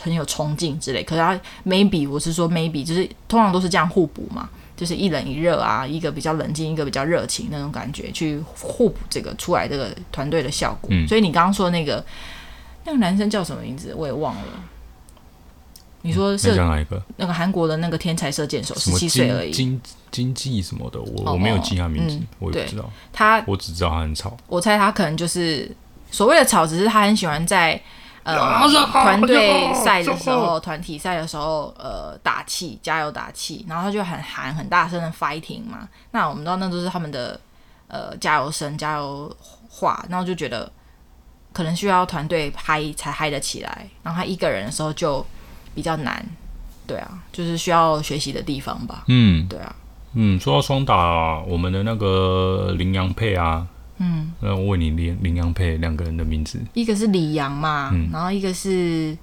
[0.00, 1.02] 很有冲劲之类。
[1.02, 10.88] 可是他 maybe 我是说 maybe 就是通常都是这样互补嘛，就是一冷一热啊，一个比较冷静，一个比较热情那种感觉，去互补这个出来这个团队的效果。
[10.92, 12.04] 嗯、所以你刚刚说那个
[12.84, 14.42] 那个男生叫什么名字，我也忘了。
[16.06, 17.02] 你说是哪一个？
[17.16, 19.50] 那个韩国的那个天才射箭手，十七岁而已。
[19.50, 19.80] 经
[20.12, 22.88] 经济什么的，我我没有记他名字，我也不知道。
[23.12, 24.36] 他我只知道他很吵。
[24.46, 25.68] 我猜他可能就是
[26.12, 27.80] 所谓的吵，只是他很喜欢在
[28.22, 28.36] 呃
[28.92, 35.88] 团队赛的时候、团体赛的时候呃打气、加油打气，然后他就很喊很大声的 fighting 嘛。
[36.12, 37.38] 那我们知道那都是他们的
[37.88, 39.36] 呃加油声、加油
[39.68, 40.70] 话，然后就觉得
[41.52, 43.88] 可能需要团队嗨才嗨得起来。
[44.04, 45.26] 然后他一个人的时候就。
[45.76, 46.24] 比较难，
[46.86, 49.04] 对啊，就是需要学习的地方吧。
[49.08, 49.76] 嗯，对啊，
[50.14, 53.66] 嗯，说到双打，啊，我们的那个羚羊配啊，
[53.98, 59.16] 嗯，那我问你羚羚羊配两个人的名字，一个是李阳嘛，嗯、然后一个是，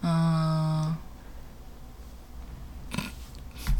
[0.00, 0.96] 嗯，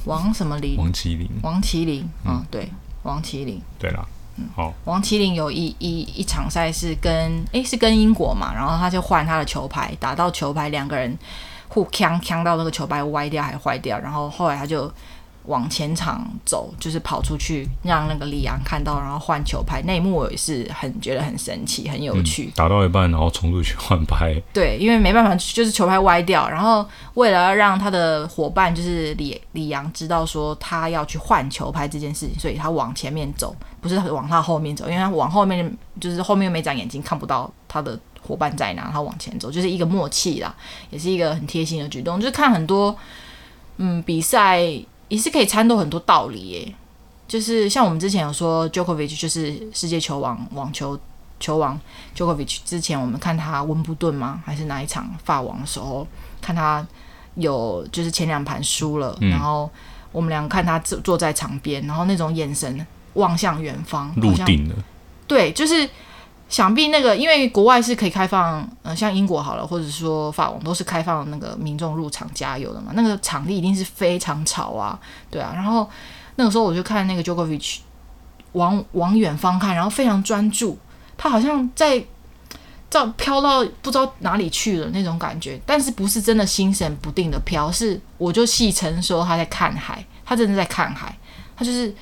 [0.05, 0.77] 王什么林？
[0.77, 1.31] 王麒麟。
[1.43, 2.69] 王麒麟，嗯，嗯，对，
[3.05, 4.07] 王麒麟，对啦。
[4.37, 4.75] 嗯，好。
[4.85, 7.11] 王麒麟有一一一场赛是跟
[7.53, 11.17] 诶、欸，是跟英国嘛，然后他就换他的球拍，打到球拍两个人。
[11.69, 14.91] 互呛呛到那个球拍歪掉还坏掉，然后后来他就
[15.47, 19.83] 往前场走，就是跑出去让那个李阳看到，然后换球拍。
[19.83, 22.47] 那一幕我也是很觉得很神奇，很有趣。
[22.47, 24.41] 嗯、打到一半，然后冲出去换拍。
[24.55, 37.99] 对，因为没办法，就是球拍歪掉，然后为了要让他的伙伴就是李李阳知道说他要去换球拍这件事情，所以他往前面走，不是往他后面走，因为他往后面就是后面又没长眼睛，看不到他的。
[38.27, 38.91] 伙伴在哪？
[38.91, 40.55] 他往前走，就是一个默契啦，
[40.89, 42.19] 也是一个很贴心的举动。
[42.19, 42.97] 就是看很多，
[43.77, 44.61] 嗯，比赛
[45.09, 46.75] 也是可以参透很多道理耶。
[47.29, 50.99] 就是像我们之前有说，Djokovic 就是世界球王，网球
[51.39, 51.79] 球王
[52.17, 52.61] Djokovic。
[52.65, 54.43] 之前我们看他温布顿吗？
[54.47, 56.07] 还是哪一场法网的时候，
[56.41, 56.87] 看他
[57.35, 59.71] 有就是前两盘输了，嗯、然后
[60.13, 64.75] 我们俩看他坐坐在场边，然后那种眼神望向远方，入定了。
[65.27, 65.87] 对，就是。
[66.55, 72.93] 想必那个，因为国外是可以开放，呃，像英国好了，或者说法网都是开放那个民众入场加油的嘛。
[72.95, 74.97] 那个场地一定是非常吵啊，
[75.33, 75.51] 对啊。
[75.53, 75.91] 然后
[76.37, 77.79] 那个时候我就看那个 Jokovic，
[78.53, 80.79] 往往远方看，然后非常专注，
[81.17, 82.01] 他好像在
[82.89, 91.19] 照飘到不知道哪里去了那种感觉，但是不是真的心神不定的飘，是我就戏称说他在看海，他真的在看海，
[91.57, 91.93] 他就是。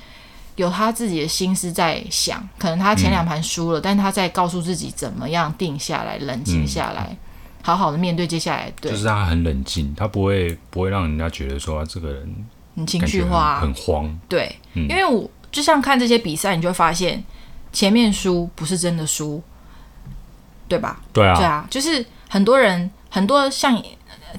[0.55, 7.17] 有他自己的心思在想，可能他前两盘输了，嗯、但他在告诉自己怎么样定下来、冷静下来，嗯、
[7.63, 8.71] 好好的面对接下来。
[8.79, 12.45] 对，就是他很冷静，他不会不会让人家觉得说他这个人
[12.75, 14.15] 很情绪化、很慌。
[14.29, 17.23] 对，嗯、因为我就像看这些比赛，你就会发现
[17.71, 19.41] 前面输不是真的输，
[20.67, 21.01] 对吧？
[21.11, 23.81] 对啊，对啊，就是很多人很多像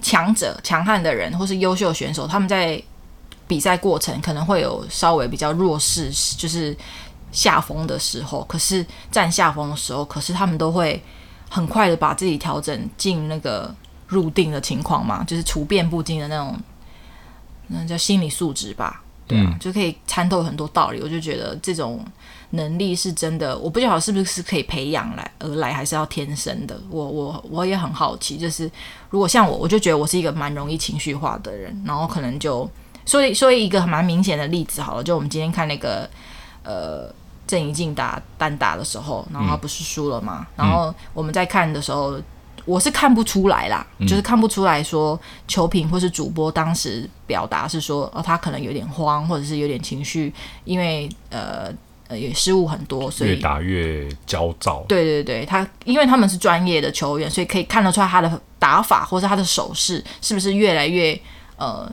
[0.01, 2.81] 强者、强悍的人，或是优秀选手，他们在。
[3.47, 6.74] 比赛过程可能会有稍微比较弱势，就是
[7.30, 8.42] 下风的时候。
[8.45, 11.03] 可是占下风的时候，可是他们都会
[11.51, 13.72] 很快的把自己调整进那个
[14.09, 16.59] 入定的情况嘛，就是处变不惊的那种，
[17.68, 19.03] 那叫心理素质吧。
[19.26, 21.01] 对啊，嗯、就可以参透很多道理。
[21.03, 22.05] 我就觉得这种
[22.51, 26.80] 能力是真的，我不晓得是不是可以培养来而来，还是要天生的。
[26.88, 28.70] 我我我也很好奇，就是
[29.11, 32.70] 如果像我，我就觉得我是一个蛮容易情绪化的人，然后可能就。
[33.07, 36.09] 所以，说一个蛮明显的例子好了，就我们今天看那个，
[36.63, 37.13] 呃，
[37.47, 40.47] 郑怡静打单打的时候，然后他不是输了嘛？
[40.57, 42.19] 嗯、然后我们在看的时候，
[42.65, 50.33] 我是看不出来啦，嗯、就是看不出来说球评或是主播当时表达是说哦，他可能有点慌，或者是有点情绪，
[50.65, 51.71] 因为呃
[52.09, 54.83] 呃也失误很多，所以越打越焦躁。
[54.89, 61.21] 对对对，他因为他们是专业的球员，所以可以看得出来他的打法或者他的手势是不是越来越
[61.59, 61.87] 呃。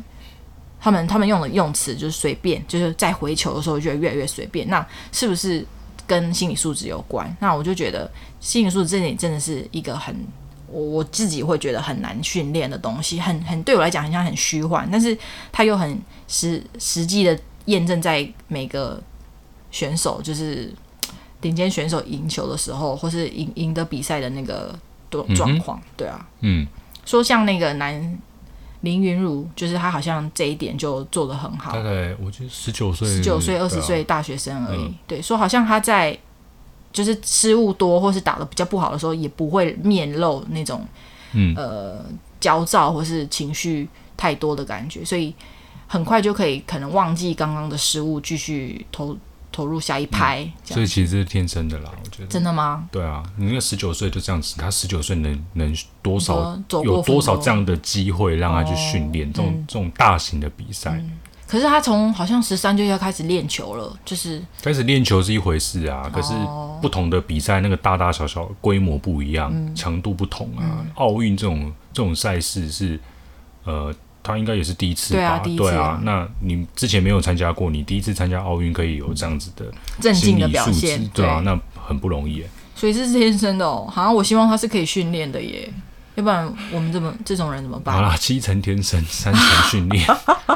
[0.83, 4.67] 他们他们用的用词就是随便，就是在回球的时候就越来越随便。
[4.67, 5.63] 那是不是
[6.07, 7.31] 跟心理素质有关？
[7.39, 8.09] 那我就觉得
[8.39, 10.15] 心理素质这点真的是一个很
[10.67, 15.15] 我我自己会觉得很难训练的东西，很很对我来讲很像很虚幻，但是
[15.51, 18.99] 它又很实实际的验证在每个
[19.69, 20.73] 选手就是
[21.39, 24.75] 顶尖选手赢球的时候，或是赢赢得比赛的那个
[25.11, 25.79] 状状况。
[25.95, 26.65] 对啊，嗯，
[27.05, 28.17] 说像那个男。
[28.81, 31.71] 林云儒就是他，好像这一点就做得很好。
[31.71, 34.81] 大概我觉得十九岁、十九岁、二十岁大学生而已。
[34.81, 36.17] 嗯、对，说好像他在
[36.91, 40.85] 就是失误多或是打的比较不好的时候，也不会面露那种、
[41.33, 42.03] 嗯、呃
[42.39, 45.33] 焦躁或是情绪太多的感觉，所以
[45.87, 49.17] 很快就可以可能忘记刚刚的失误，继续投。
[49.51, 52.27] 投入下一拍，嗯、所以其实是天生的啦，我觉得。
[52.27, 52.87] 真的吗？
[52.91, 61.19] 对啊，你那个十九岁就这样子，他十九岁能能多少多有多少这样的机会让他去训练、哦、这种、嗯、这种大型的比赛、嗯？
[61.47, 66.33] 可是他从好像十三就要开始练球了，就是开始练球是一回事啊，可是
[66.81, 70.85] 不同的比赛那个大大小小规模不一样，嗯、强度不同啊。
[70.95, 72.99] 奥运、嗯、这种这种赛事是
[73.65, 73.93] 呃。
[74.23, 75.19] 他应该也是第一次吧？
[75.19, 79.65] 对啊，第一次啊，对啊，那你之前没有参加过，你第一次参加奥运可以有这样子的
[79.99, 82.49] 镇静的表现，对啊，那很不容易耶。
[82.75, 85.71] 所以这是天生的哦，好像我希望他是可以训练的耶，
[86.15, 87.95] 要不然我们这么这种人怎么办？
[87.95, 90.05] 好啦，七成天生， 三成训练。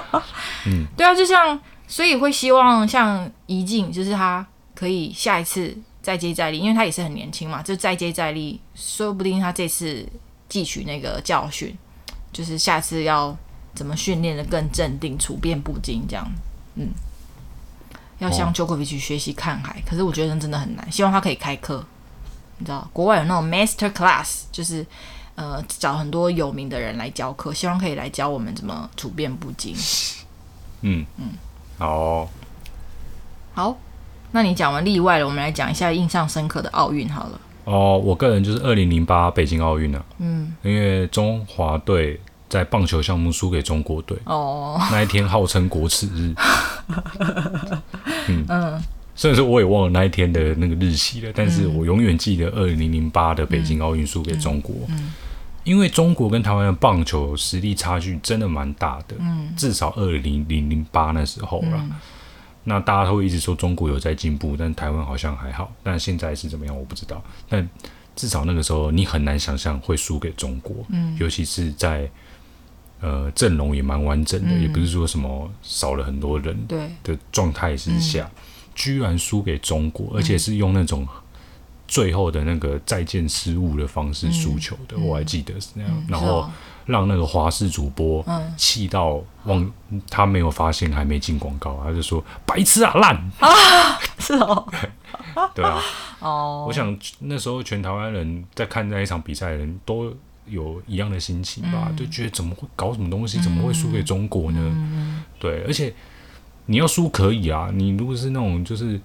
[0.67, 10.07] 嗯，对啊，就像所以会希望像怡静，就是他可以下一次再接再厉，因为他也是很年轻嘛，就再接再厉，说不定他这次
[10.49, 11.75] 汲取那个教训，
[12.31, 13.35] 就是下次要。
[13.75, 16.03] 怎么训练的更镇定、处变不惊？
[16.07, 16.25] 这样，
[16.75, 16.89] 嗯，
[18.19, 19.83] 要向 Djokovic 学习看海。
[19.85, 20.91] 可是我觉得真的很难。
[20.91, 21.85] 希望他可以开课，
[22.57, 24.85] 你知道，国外有那种 Master Class，就是
[25.35, 29.75] 呃找很多有名的人来教课，希望可以来教我们怎么处变不惊。
[30.81, 31.29] 嗯嗯，
[31.77, 32.29] 好哦，
[33.53, 33.77] 好，
[34.31, 37.41] 那你讲完例外了，我们来讲一下印象深刻的奥运好了。
[37.65, 40.05] 哦，我个人就是二零零八北京奥运了。
[40.19, 42.21] 嗯，因为中华队。
[42.47, 46.33] 在棒球项目输给中国队哦，那一天号称国耻日。
[48.27, 48.83] 嗯嗯，
[49.15, 54.75] 虽然说我也忘了那一天的那个日期了，但是我永远记得二零零八的北京奥运输给中国。
[54.89, 55.13] 嗯，
[55.63, 59.15] 因为中国跟台湾的棒球实力差距真的蛮大的。
[59.19, 61.85] 嗯，至少二零零零八那时候了。
[62.63, 65.71] 那大家都会一直说中国有在进步，但台湾好像还好。
[65.81, 67.23] 但现在是怎么样，我不知道。
[67.49, 67.67] 但
[68.15, 70.75] 至少那个时候，你很难想象会输给中国。
[70.89, 72.07] 嗯，尤其是在。
[73.01, 76.57] 呃，阵容也蛮完整的，嗯、也不是说什么少了很多人
[77.03, 78.41] 的状态之下，嗯、
[78.73, 81.07] 居然输给中国，而且是用那种
[81.87, 86.49] 最后的那个再见失误的方式输球的，嗯、我还记得是那样，嗯、然后
[86.85, 88.25] 让那个华视主播
[88.57, 89.71] 气到忘，
[90.09, 93.15] 他没有发现还没进广告，他就说白痴啊烂。
[93.39, 94.67] 啊，是哦，
[95.53, 95.79] 对啊，
[96.21, 100.15] 哦，我想那时候全台湾人在看那一场比赛的人都。
[100.47, 104.59] 有一样的心情吧，嗯、就觉得怎么会搞什么东西，怎么会输给中国呢？
[104.59, 105.93] 嗯、对，而且
[106.67, 108.99] 你要输可以啊，你如果是那种就是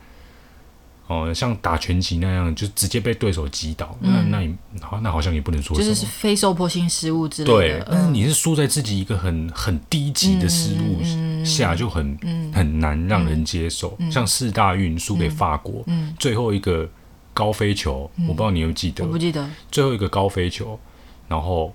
[1.06, 7.80] 哦、呃，像打拳击那样，就直接被对手击倒，嗯、那那你好，那好像也不能说什么，就是非受迫性失误之类的。
[7.80, 13.96] 对，但是你是输在自己一个很很低级的失误下，就很、嗯、很难让人接受。
[13.98, 15.84] 嗯、像四大运输给法国，
[16.18, 16.88] 最后一个
[17.34, 19.04] 高飞球，我不知道你有记得？
[19.04, 20.78] 我不记得最后一个高飞球。
[21.30, 21.72] 然后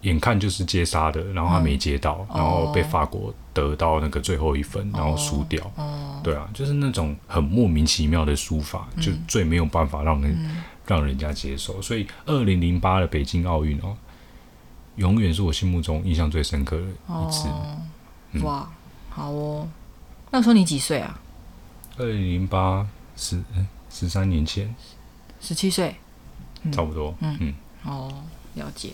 [0.00, 5.62] 眼看就是接杀的，然后他没接到，嗯、然后被法国得到那个最后一分，哦、然后输掉。
[5.76, 11.82] 哦、对啊，就是那种很莫名其妙的输法，嗯、就最没有办法让人、嗯、让人家接受。
[11.82, 13.94] 所以，二零零八的北京奥运哦，
[14.96, 18.42] 永远是我心目中印象最深刻的一次。
[18.42, 18.66] 哇，
[19.10, 19.68] 好哦，
[20.30, 21.20] 那时候你几岁啊？
[21.98, 22.86] 二零零八
[23.16, 23.38] 十
[23.90, 24.74] 十三年前，
[25.40, 25.94] 十七岁，
[26.62, 27.14] 嗯、差不多。
[27.20, 28.10] 嗯嗯，哦。
[28.54, 28.90] 了解，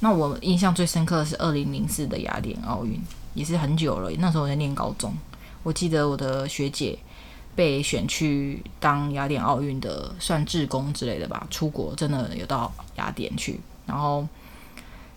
[0.00, 3.00] 那我印象最深刻的是二零零四的雅典奥运，
[3.34, 4.10] 也是很久了。
[4.18, 5.14] 那时候我在念高中，
[5.62, 6.98] 我记得我的学姐
[7.54, 13.60] 被选去当雅典奥运的算志工之类的吧，出国真的有到雅典去。
[13.86, 14.26] 然后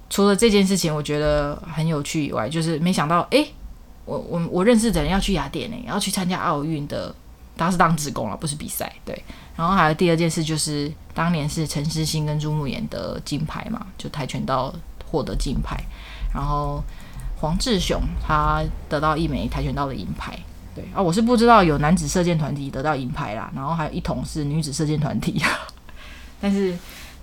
[0.09, 3.47] 除了这件事情我觉得很有趣以外，就是没想到，哎、
[4.05, 7.13] 我我我认识的人要去雅典呢，要去参加奥运的
[7.57, 8.93] 他是当志工了，不是比赛。
[9.05, 9.23] 对，
[9.55, 14.73] 然后还有第二件事就是当年是陈诗欣跟朱木炎的金牌嘛，就跆拳道
[15.05, 15.81] 获得金牌，
[16.33, 16.83] 然后
[17.39, 20.37] 黄志雄他得到一枚跆拳道的银牌。
[20.75, 25.41] 对啊，我是不知道有男子射箭团体得到银牌啦，然后还有一铜是女子射箭团体，
[26.41, 26.73] 但是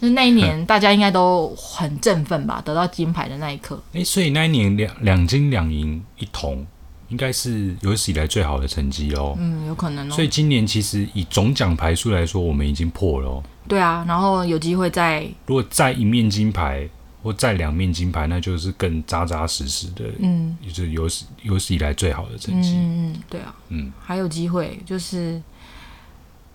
[0.01, 3.79] 就是那一年大家应该都很振奋吧，得到金牌的那一刻。
[3.89, 6.67] 哎、欸，所以那一年两两金两银一铜，
[7.13, 9.37] 应该是有史以来最好的成绩哦。
[9.39, 10.13] 嗯，有可能哦。
[10.13, 13.43] 所以今年其实以总奖牌数来说，我们已经破了哦。
[13.69, 16.89] 对啊，然后有机会再如果再一面金牌。
[17.25, 22.71] 或再两面金牌，那就是更扎扎实实的，嗯，也就是有史有史以来最好的成绩。
[22.71, 25.41] 嗯嗯，对啊，嗯，还有机会，就是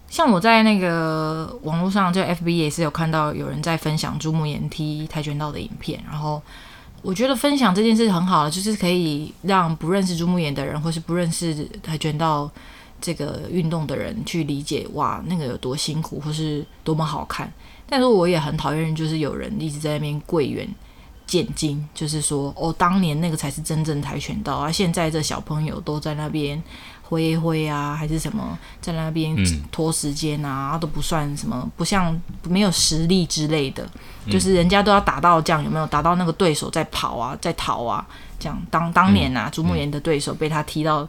[0.09, 6.43] 像我在那个网络上，就 FB 也是有看到有人在分享朱木炎踢跆拳道的影片，然后
[7.01, 12.49] 我觉得分享这件事很好，就是可以让不认识朱木炎的人，或是不认识跆拳道
[12.99, 17.51] 这个运动的人去理解，哇，那个有多辛苦，或是多么好看。
[17.87, 20.67] 但是我也很讨厌，就是有人一直在那边贵元
[21.25, 26.61] 贱精，就是说哦，当年那个才是真正跆拳道啊，现在这小朋友都在那边
[27.07, 29.35] 挥挥啊，还是什么在那边
[29.71, 33.87] 拖时间啊，嗯、都不算什么，不像没有实力之类的，
[34.29, 38.05] 就是人家都要打到这样，有没有打到那个对手在跑啊，在逃啊，
[38.37, 38.61] 这样。
[38.69, 41.07] 当当年啊，朱木炎的对手被他踢到。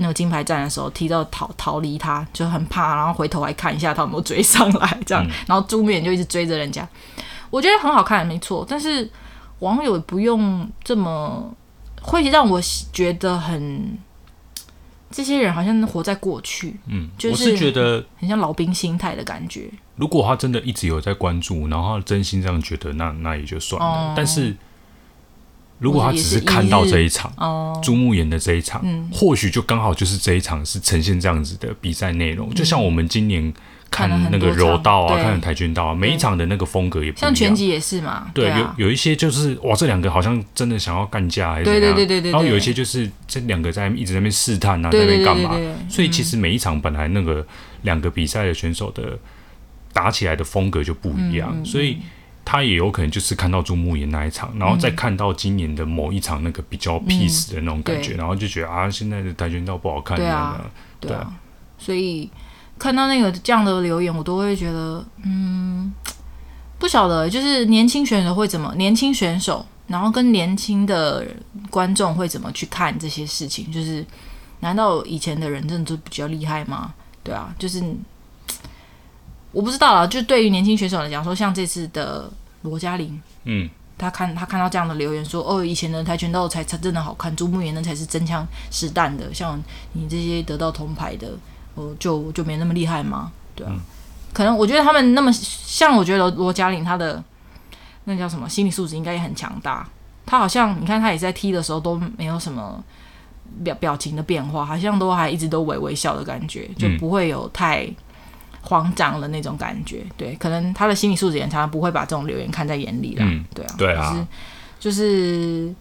[0.00, 6.88] 那个金牌战的时候，踢到逃逃离他，就很怕，然后回头来看一下他有没有追上来，这样，嗯、然后朱木炎就一直追着人家，
[7.50, 8.64] 我觉得很好看，没错。
[8.68, 9.10] 但是
[9.58, 11.52] 网友不用这么，
[12.00, 12.60] 会让我
[12.92, 13.98] 觉得很，
[15.10, 19.68] 这些人好像活在过去，嗯，就是，我是觉得很像老兵心态的感觉。
[19.96, 24.12] 如果他真的一直有在关注，然后他真心这样觉得，那那也就算了。
[24.12, 24.56] 嗯、但是。
[25.80, 27.32] 如果他只是看到这一场
[27.80, 32.48] 朱木演的这一场，嗯、或许就刚好就是这一场是呈现这样子的比赛内容。
[32.50, 33.54] 嗯、就像我们今年
[33.90, 37.30] 看那个柔道啊，看跆拳道啊，每一场的那个风格也不一样。
[37.30, 41.80] 像拳击也是嘛，对，有有一些就是哇，这两个好像真的想要干架，还是怎样？
[41.80, 42.30] 对对对对对。
[42.30, 45.56] 然后有一些就是这两个在一直在那边试探啊，在那边干嘛？
[45.88, 47.46] 所以其实每一场本来那个
[47.82, 49.18] 两个比赛的选手的
[49.92, 51.98] 打起来的风格就不一样，嗯、所以。
[52.50, 60.16] 他也有可能就是看到朱木炎那一场，然后再看到今年的某一场那个比较 peace 的那种感觉，嗯、然后就觉得啊，现在的跆拳道不好看。
[60.16, 60.58] 对啊，
[60.98, 61.30] 对啊。
[61.76, 62.30] 所以
[62.78, 65.92] 看到那个这样的留言，我都会觉得，嗯，
[66.78, 71.26] 不晓得，就是年轻选手会怎么，年轻选手，然后跟年轻的
[71.70, 73.72] 观众会怎么去看这些事情？
[73.72, 74.04] 就是
[74.60, 76.94] 难道以前的人真的就比较厉害吗？
[77.22, 77.82] 对啊，就是。
[79.50, 82.30] 我不知道啊，就对于年轻选手来讲，说像这次的
[82.62, 89.58] 罗嘉玲，嗯，他看他看到这样的留言说，哦，以前的跆拳道才才真的好看，朱木炎那才是真枪实弹的，像
[89.94, 91.32] 你这些得到铜牌的，
[91.78, 93.30] 哦，就就没那么厉害吗？
[93.54, 93.80] 对啊，嗯、
[94.32, 97.22] 可能我觉得他们那么像，我觉得罗嘉玲她的
[98.04, 99.88] 那叫什么心理素质应该也很强大，
[100.26, 102.82] 她好像你看她也在踢的时候都没有什么
[103.62, 107.88] 表表情的变化，好像都还一直都微微笑的感觉，就不会有太。
[108.60, 114.28] 慌张的那种感觉，对，可能她的心理素质也常常不会把这种留言看在眼里啦，嗯、对啊，对啊，
[114.78, 115.72] 就是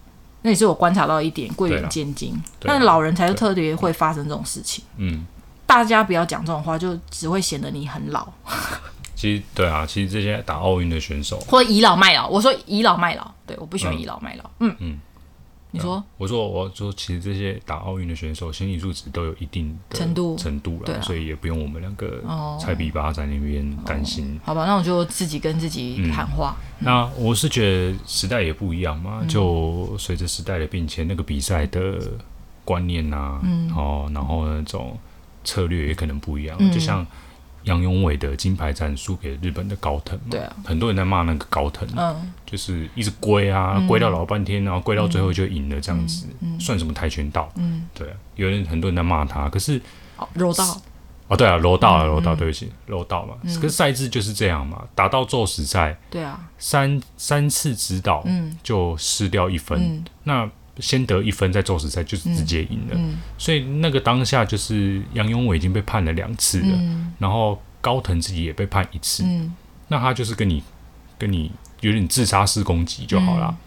[0.43, 5.25] 那也是我观察到一点贵人见金，但是老人才是特别会发生这种事情，嗯，
[5.67, 8.27] 大家不要讲这种话，就只会显得你很老。
[9.13, 11.39] 其实对啊，其实这些打奥运的选手。
[11.41, 14.69] 或倚老卖老，我说倚老卖老，对，我不喜欢倚老卖老，嗯。
[14.71, 14.77] 嗯。
[14.79, 14.99] 嗯。
[15.71, 20.37] 你说，我说，我说，其实这些打奥运的选手心理素质都有一定的程度。
[20.37, 22.23] 程度了，所以也不用我们两个
[22.57, 24.39] 菜比巴在那边担心。
[24.45, 26.55] 好吧，那我就自己跟自己谈话。
[26.79, 31.99] 那我是觉得时代也不一样嘛，就随着时代的变迁，那个比赛的
[32.63, 33.37] 观念呐，
[33.75, 34.97] 哦，然后那种
[35.47, 37.07] 策略也可能不一样，就像。
[37.63, 40.27] 杨永伟的金牌战输给日本的高藤嘛？
[40.29, 46.27] 对啊，很多人在骂那个高藤，嗯，就是一直龟啊，龟到老半天，然后龟到最后就赢了这样子，
[46.61, 47.51] 算什么跆拳道？
[47.57, 49.81] 嗯，对，有人很多人在骂他，可是
[50.33, 50.81] 柔道。
[51.27, 60.49] 哦，对啊，柔道啊，柔道，对不起，柔道嘛，可是赛制就是这样嘛，打到宙死赛，对啊，三三次指导，嗯，就失掉一分，那
[60.79, 62.99] 先得一分再做死赛就是直接赢了，
[63.37, 66.79] 所以那个当下就是杨勇伟已经被判了两次了，
[67.19, 67.61] 然后。
[67.79, 69.55] 高腾自己也被判一次，嗯、
[69.87, 70.61] 那他就是跟你
[71.17, 71.49] 跟你
[71.79, 73.47] 有点自杀式攻击就好了。
[73.49, 73.57] 嗯、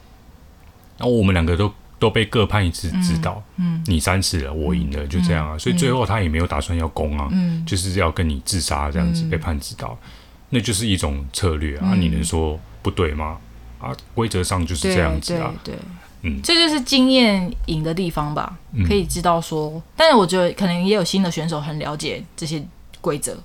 [0.99, 3.43] 然后我们两个都都被各判一次指导，
[3.87, 5.55] 你三次了，我赢了，就这样啊。
[5.55, 10.09] 嗯、所以最后他也没有打算要攻啊，嗯、就是要跟你自杀这样子被判指导，嗯、
[10.51, 11.93] 那就是一种策略啊。
[11.93, 13.39] 嗯、你能说不对吗？
[13.79, 15.55] 啊，规则上就是这样子啊。
[15.65, 15.85] 对，对，对，
[16.23, 22.63] 嗯，这就是经验赢的地方吧，可以知道说，嗯、但是我觉得可能也有新的选手很了解这些
[23.01, 23.37] 规则。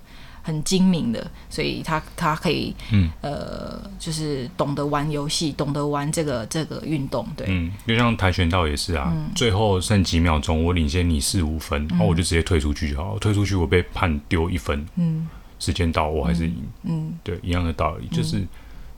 [0.47, 18.45] 很精明的，所以他他可以，嗯，呃，就是懂得玩游戏，懂得玩这个这个运动，对，嗯，就像跆拳道也是啊，嗯、最后剩几秒钟，我领先你四五分，然后、嗯、我就直接退出去就好，退出去我被判丢一分，嗯，时间到我还是赢，嗯，对，一样的道理，就是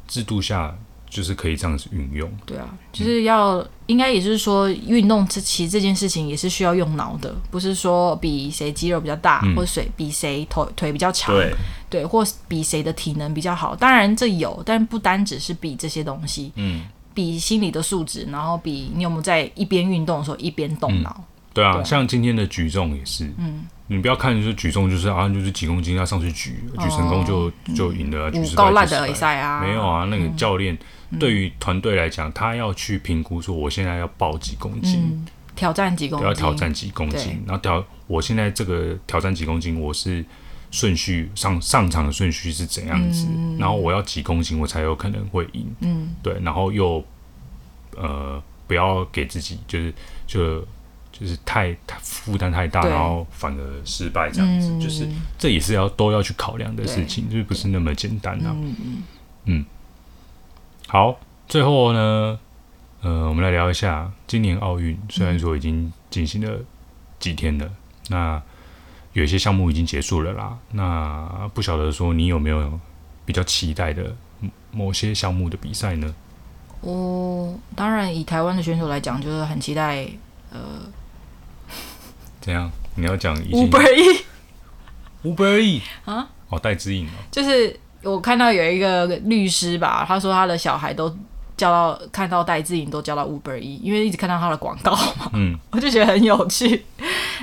[0.05, 0.77] 制度下。
[1.09, 11.53] 就是可以这样子运用，对啊，就是要、嗯、应该也是说，运动这其实这件事情也是需要用脑的，不是说比谁肌肉比较大，嗯、或者谁比谁腿腿比较长，对，
[11.89, 13.75] 对，或比谁的体能比较好。
[13.75, 23.65] 当然这有，但不单只是比这些东西，嗯，比心理的素质，然后比你有没有在一边运动的时候一边动脑、嗯，对啊，对像今天的举重也是，嗯。
[23.89, 29.61] 你不要看，就是举重，就是啊，就是几公斤，要上去举，举成功就就赢了，举失败就失败啊。
[29.61, 30.77] 没有啊，那个教练
[31.17, 35.25] 对于团队来讲，他要去评估说，我现在要报几公斤，
[35.55, 40.25] 挑战几公斤，要挑战几公斤，然后挑我现在这个挑战几公斤，我是
[40.69, 43.25] 顺序上上场的顺序是怎样子，
[43.57, 47.01] 然后我要几公斤我才有可能会赢，嗯，对，然后又
[47.95, 49.93] 呃不要给自己就是
[50.27, 50.67] 就。
[51.19, 58.55] 就是太太负担太大，然后反而失败这样子，嗯、就是这也是要都要去考量的事情，就是不是那么简单的、啊。
[58.55, 59.03] 嗯嗯
[59.45, 59.65] 嗯。
[60.87, 62.39] 好，最后呢，
[63.01, 66.59] 呃，我们来聊一下今年奥运，虽然说已经进行了
[67.19, 67.71] 几天了，嗯、
[68.09, 68.41] 那
[69.13, 70.55] 有一些项目已经结束了啦。
[70.73, 72.79] 那不晓得说你有没有
[73.25, 74.15] 比较期待的
[74.71, 76.13] 某些项目的比赛呢？
[76.81, 80.07] 我当然以台湾的选手来讲，就是很期待，
[80.51, 80.59] 呃。
[82.47, 82.71] 怎样？
[82.95, 84.23] 你要讲 Uber
[85.21, 86.25] E，Uber E 啊？
[86.47, 87.11] 哦，戴资颖哦。
[87.29, 91.09] 就是我看到有一个律师吧，他说他的小孩都
[91.57, 95.29] 叫到看到戴资颖都叫到 Uber E，因为一直看到他的广告嘛。
[95.33, 96.85] 嗯， 我就觉得很有趣。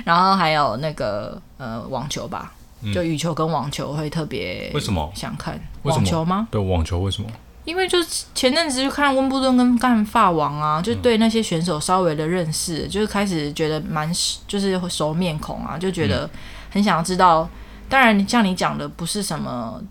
[0.03, 2.51] 然后还有那个呃网球吧，
[2.91, 6.47] 就羽球跟网球会特别为什么想看网球吗？
[6.49, 7.29] 对，网球为什么？
[7.65, 14.09] 因为就是前阵子就看温布顿跟干法王啊，就对那些选手稍微的认识，嗯、就是开始觉得蛮
[14.47, 16.29] 就是熟面孔啊，就觉得
[16.69, 17.41] 很想要知道。
[17.41, 17.49] 嗯、
[17.89, 19.81] 当然，像你讲的，不是什么，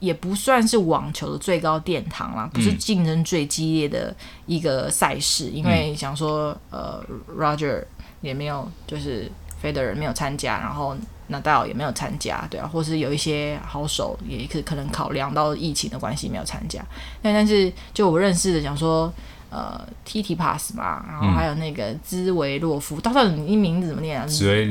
[0.00, 4.14] 也不算是网球的最高殿堂啦，不是竞争最激烈的
[4.44, 5.46] 一个赛事。
[5.46, 7.02] 嗯、因为想说，呃
[7.34, 7.82] ，Roger
[8.20, 10.94] 也没有，就是 Federer 没有参加，然后。
[11.28, 16.84] 纳达尔也没有参加，对啊，或是有一些好手也可可能考量到疫情的关系没有参加。
[17.22, 19.12] 但但是就我认识的讲说，
[19.50, 24.26] 呃，Titi Pass 嘛，然后还有那个兹维洛夫，到底你名字怎么念啊？
[24.26, 24.66] 兹维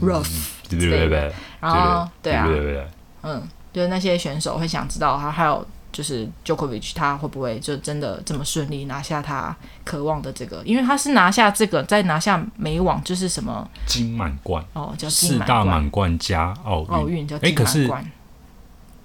[0.00, 0.30] 洛夫，
[0.70, 2.46] 对对对，然后对啊，
[3.22, 3.42] 嗯，
[3.72, 5.66] 就是那些选手会想知道他还有。
[5.98, 10.62] 就是 Djokovic 他会不会就真的这么顺利拿下他渴望的这个？
[10.64, 17.92] 因为他是拿下这个，再拿下美网就是什么金满贯哦，叫四大满贯加奥运，奥运叫金满可是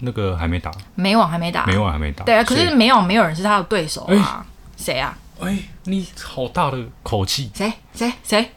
[0.01, 2.23] 那个还没打，美网还没打，美网还没打。
[2.25, 4.45] 对啊，可是美网没有人是他的对手啊，
[4.77, 5.17] 谁啊？
[5.39, 7.49] 哎，你好大的口气！
[7.55, 8.51] 谁谁谁？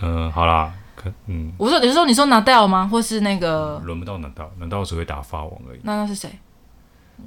[0.00, 2.86] 嗯，好啦，可嗯，我说你是说你说拿到吗？
[2.86, 5.80] 或是那个轮不到拿到，拿到只会打法网而已。
[5.82, 6.30] 那那是谁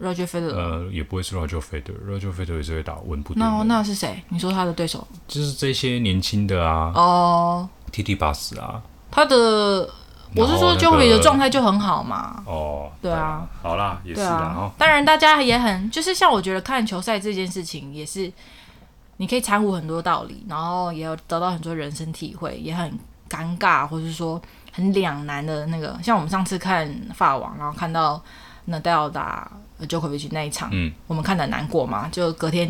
[0.02, 3.39] ？Roger Federer 呃，也不会是 Roger Federer，Roger Federer 也是会打温布顿。
[3.39, 4.24] 那那是谁？
[4.30, 5.08] 你说他的对手？
[5.28, 6.91] 就是这些年轻的啊。
[6.96, 7.70] 哦。
[7.91, 8.82] Titi Pass 啊。
[9.12, 9.36] 他的，
[10.36, 12.44] 我是说 Djokovic 的状态就很好嘛。
[12.46, 12.91] 哦。
[13.02, 13.48] 对啊。
[13.62, 14.72] 好啦，也是啊。
[14.78, 18.32] 当然，大家也很，就是像我觉得看球赛这件事情，也是
[19.18, 22.91] 你可以参悟很多道理，然后也有得到很多人生体会，也很
[23.30, 24.41] 尴尬，或者是说
[24.72, 25.98] 很两难的那个。
[26.02, 28.22] 像我们上次看法网，然后看到
[28.68, 29.52] Nadal 打。
[29.82, 32.68] Djokovic 那一场，嗯、我们看的难过嘛，就隔天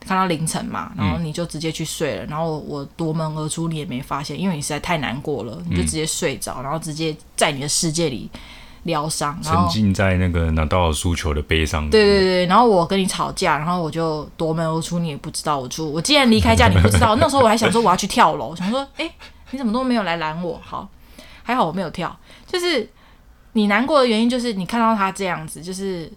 [0.00, 8.30] 看到凌晨嘛，然后你就直接去睡了，嗯、然后我夺门而出，你也没发现，因为你实在太难过了，你就直接睡着，然后直接在你的世界里
[8.84, 11.90] 疗伤，沉浸在那个拿到输球的悲伤。
[11.90, 19.10] 对对对，然后我跟你吵架，然后我就夺门而出，你也不知道我出，我既然离开家，你不知道， 那时候我还想说我要去跳楼，想说，哎，
[19.50, 20.58] 你怎么都没有来拦我？
[20.64, 20.88] 好，
[21.42, 22.88] 还好我没有跳，就是
[23.52, 26.10] 你难过的原因就是你看到他这样子，就是。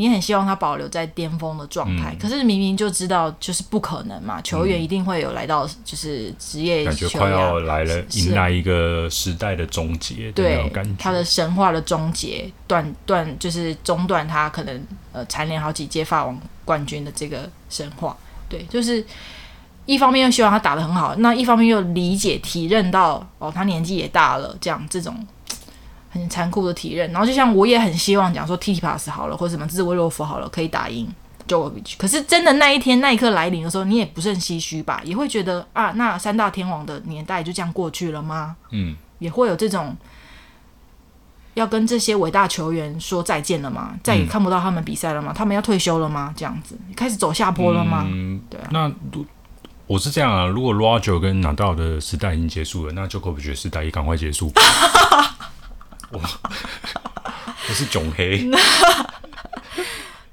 [0.00, 4.40] 你很希望他保留在巅峰的状态，嗯、可是明明就知道就是不可能嘛。
[4.42, 10.30] 球员一定会有来到就是职业，感觉快要来了，迎来一个时代的终结。
[10.30, 18.16] 对，他的神话的终结，断断就是中断他可能呃蝉联好几届法网冠军的这个神话。
[18.48, 19.04] 对，就是
[19.84, 25.26] 一方面又希望他打得很好，那一方面又理解体认到哦，他年纪也大了，这样这种。
[26.10, 31.06] 很残酷的体认，然后就像我也很希望讲说 Tsitsipas 好了，或者什么兹维洛夫好了，可以打赢
[31.46, 31.94] Djokovic。
[31.98, 35.00] 可是真的那一天那一刻来临的时候，你也不是很唏嘘吧？
[35.04, 38.56] 也会觉得啊，那三大天王的年代就这样过去了吗？
[38.70, 39.96] 嗯，也会有这种
[41.54, 43.94] 要跟这些伟大球员说再见了吗？
[44.02, 45.32] 再也看不到他们比赛了吗？
[45.32, 46.32] 嗯、他们要退休了吗？
[46.36, 48.06] 这样子开始走下坡了吗？
[48.08, 48.68] 嗯，对啊。
[48.70, 48.90] 那
[49.86, 54.52] 我是这样啊，如果 Roger 跟 Nadal 的时代已经结束了，那 Djokovic 的时代也赶快结束。
[56.10, 56.20] 我
[57.68, 58.48] 我是囧黑。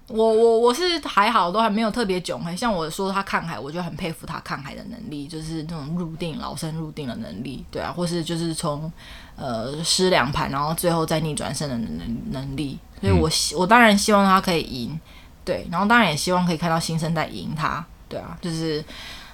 [0.07, 2.55] 我我我是还好，都还没有特别囧黑。
[2.55, 8.89] 像我说他看海，我就很佩服他看海的能力，就是那种入定老生入定的能力，对啊，或是就是从
[9.36, 12.78] 呃失两盘，然后最后再逆转胜的能能力。
[13.01, 14.97] 所以我希我当然希望他可以赢，
[15.43, 18.86] 对，然后当然也希望可以看到新生代赢他，对啊，就是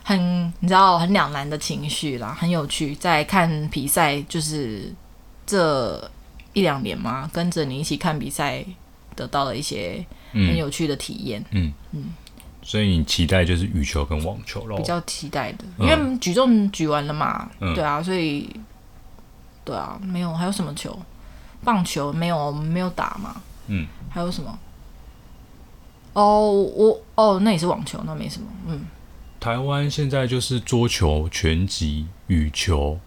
[0.03, 2.95] 很你知道很两难的情绪啦，很有趣。
[2.95, 4.91] 在看比赛，就是
[5.45, 6.09] 这
[6.53, 8.65] 一两年嘛，跟着你一起看比赛，
[9.15, 10.05] 得到了一些。
[10.33, 12.13] 很有趣的体验，嗯嗯，嗯，
[12.63, 18.49] 所以你期待就是羽球跟网球咯，比较期待的，因为举重举完了嘛，嗯、对啊，所以
[19.65, 20.97] 对啊，没有还有什么球？
[21.65, 24.57] 棒球没有，没有打嘛，嗯，还有什么？
[26.13, 28.85] 哦，我哦，那也是网球，那没什么，嗯。
[29.37, 33.01] 台湾现在就是桌球、拳击、羽球，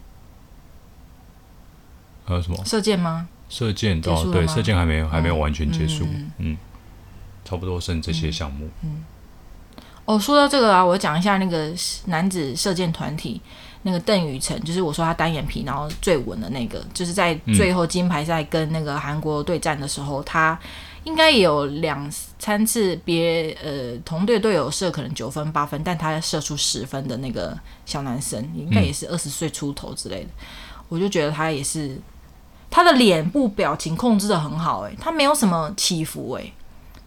[2.26, 2.62] 还有什么？
[2.66, 3.30] 射箭吗？
[3.48, 6.30] 射箭哦，对，射箭还没有，还没有完全结束，嗯。
[6.38, 6.58] 嗯
[7.46, 8.66] 差不多剩这些项目。
[8.80, 9.04] 嗯，
[9.76, 11.70] 嗯，哦，说到这个啊，我讲一下那个
[12.06, 13.38] 男子射箭团体，
[13.82, 20.58] 那个邓宇成，就是我说他单眼皮，然后最稳的那个，就是在最后金牌赛跟那个韩国对战的时候，嗯、他
[21.04, 30.46] 应该也有两三次别呃同队队友射可能九分八分，但他射出十分的那个小男生，应该也是二十岁出头之类的，嗯、
[30.88, 31.94] 我就觉得他也是
[32.74, 36.52] 他的脸部表情控制的很好，欸，诶，他没有什么起伏，欸，诶。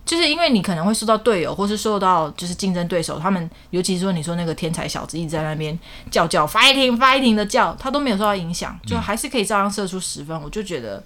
[0.06, 5.78] 就是因为你可能会受到队友，或是受到就是竞争对手，他们尤其是说你说那个天才小子一直在那边
[6.10, 10.38] 叫叫 fighting fighting 的叫，他都没有受到影响，就还是可以照样射出十分。
[10.38, 11.04] 嗯、我就觉得，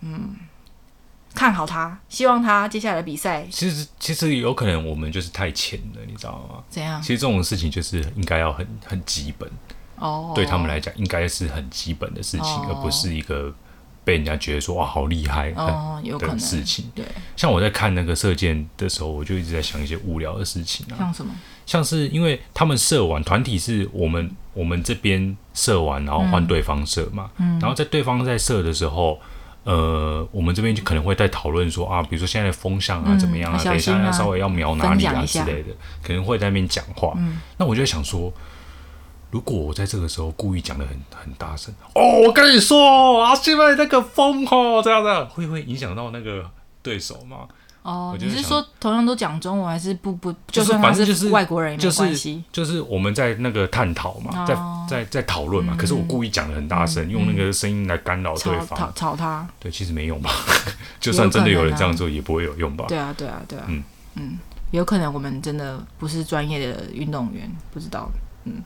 [0.00, 0.34] 嗯，
[1.34, 3.46] 看好他，希望他接下来的比赛。
[3.50, 6.64] 其实其实有可能我们就是太浅了，你知道吗？
[6.70, 7.02] 怎样？
[7.02, 9.46] 其实这种事情就是应该要很很基本
[9.96, 13.54] 哦，对他们来讲应该是很基本的事情，哦、而不是一个。
[14.06, 16.88] 被人家觉得说哇好厉害哦，有可能事情。
[16.94, 17.04] 对，
[17.34, 20.94] 像我在看那个射箭的时候，我就一直在想一些无聊的事情啊。
[20.96, 21.34] 像什么？
[21.66, 27.28] 像是因为他们射完团体是我们我们这边射完，然后换对方射嘛。
[27.38, 27.58] 嗯。
[27.58, 29.18] 然后在对方在射的时候，
[29.64, 35.70] 呃，我们这边就可能会在讨论说啊，比如说现在的风向啊怎么样啊，等一下要稍微要瞄哪里啊之类的，
[36.04, 37.12] 可能会在那边讲话。
[37.16, 37.40] 嗯。
[37.56, 38.32] 那我就想说。
[39.36, 46.42] 如果我在这个时候故意讲的很很大声哦，我跟你说啊，现在那个风哦，这样子会不会影响到那个
[46.82, 47.40] 对手吗？
[47.82, 50.34] 哦，你是说同样都讲中文，还是不不？
[50.50, 55.74] 就是反正就是外国人也没关系，就是我们在那个探讨嘛，哦、在在在讨论嘛。
[55.74, 59.46] 嗯、可是我故意讲的很大声，嗯、用那个声音来干扰对方，吵吵他。
[59.60, 60.30] 对，其实没用吧？
[60.98, 62.86] 就算真的有人这样做，也不会有用吧？
[62.88, 63.66] 对啊，对啊，对啊。
[63.68, 63.84] 嗯
[64.14, 64.38] 嗯，
[64.70, 68.10] 有可能我们真的不是专业的运动员，不知道。
[68.44, 68.64] 嗯。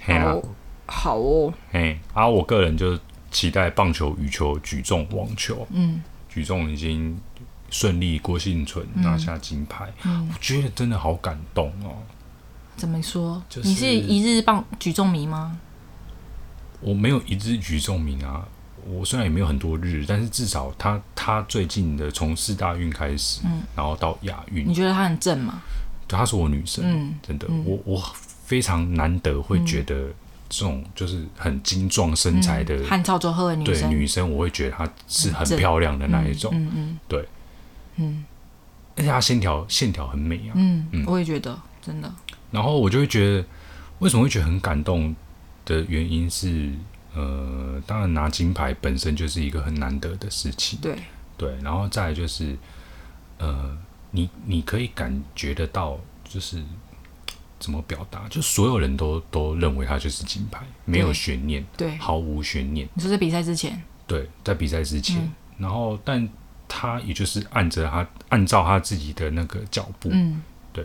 [0.00, 0.42] 好，
[0.86, 1.52] 好哦。
[1.72, 2.98] 哎，啊，我个人就
[3.30, 5.66] 期待棒球、羽球、举重、网球。
[5.70, 7.20] 嗯，举重已经
[7.70, 9.92] 顺利，郭婞淳拿下金牌。
[10.04, 11.96] 嗯，我觉得真的好感动哦。
[12.76, 13.42] 怎么说？
[13.48, 15.58] 就是你是一日棒举重迷吗？
[16.80, 18.46] 我没有一日举重迷啊。
[18.86, 25.60] 我虽然也没有很多日，但是至少他他最近的从四大运开始，嗯，然后到亚运，你觉得他很正吗？
[26.06, 26.82] 对，他是我女神。
[26.86, 28.02] 嗯，真的，我我。
[28.48, 30.08] 非常难得会觉得
[30.48, 37.28] 这种就是很精壮身材的汉朝卓赫的女生，对女生，我会觉得她是很漂亮的那一种，嗯嗯，对，
[37.96, 38.24] 嗯，
[38.96, 42.10] 而且她线条线条很美啊，嗯嗯，我也觉得真的。
[42.50, 43.44] 然后我就会觉得，
[43.98, 45.14] 为什么会觉得很感动
[45.66, 46.72] 的原因是，
[47.14, 50.96] 呃，当然拿金牌本身就是一个很难得的事情，对。
[51.36, 52.56] 对，然后再来就是，
[53.36, 53.76] 呃，
[54.12, 56.62] 你你可以感觉得到，就是。
[57.58, 58.28] 怎么表达？
[58.28, 62.88] 就所有人都都认为他就是金牌，没有悬念，对，毫无悬念。
[62.94, 63.82] 你说在比赛之前？
[64.06, 66.28] 对，在比赛之前，嗯、然后但
[66.66, 70.42] 他也就是按着他按照他自己的那个脚步，嗯，
[70.72, 70.84] 对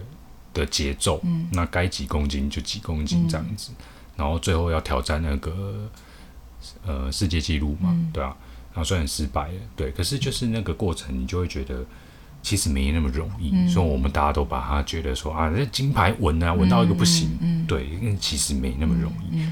[0.54, 3.86] 的节奏，嗯，那该几公斤就几公斤这样子，嗯、
[4.18, 5.90] 然后最后要挑战那个
[6.86, 8.36] 呃世界纪录嘛，嗯、对啊，
[8.74, 11.86] 然后虽然失败了，对，可是就是那个过程，你就会觉得。
[12.44, 17.30] 其实没那么容易，嗯、所以我们大家都把他觉得说啊，这金牌稳啊，稳到一个不行。
[17.42, 17.64] 嗯嗯。
[17.64, 19.44] 嗯、对，因为其实没那么容易。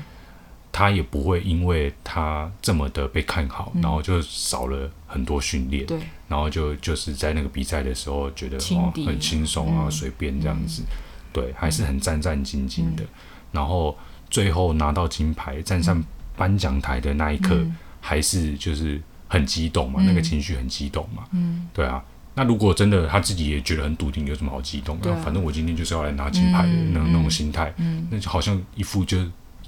[0.73, 10.87] 他也不会因为他这么的被看好，嗯、然后就少了很多训练，对，然后就就是在那个比赛的时候觉得哦很轻松啊，随、嗯、便这样子，嗯、
[11.33, 13.03] 对，还是很战战兢兢的。
[13.03, 13.07] 嗯、
[13.51, 13.97] 然后
[14.29, 16.01] 最后拿到金牌，站上
[16.37, 22.01] 颁奖台的那一刻，嗯、还是就是很激动嘛，嗯、那个情绪很激动嘛，嗯，对啊。
[22.41, 25.11] 那如果真的他自己也觉得很笃定，有什么好激动的？
[25.11, 29.17] 啊、反正我今天就是要来拿金牌的那种、嗯、那种心态，嗯、那就好像一副就。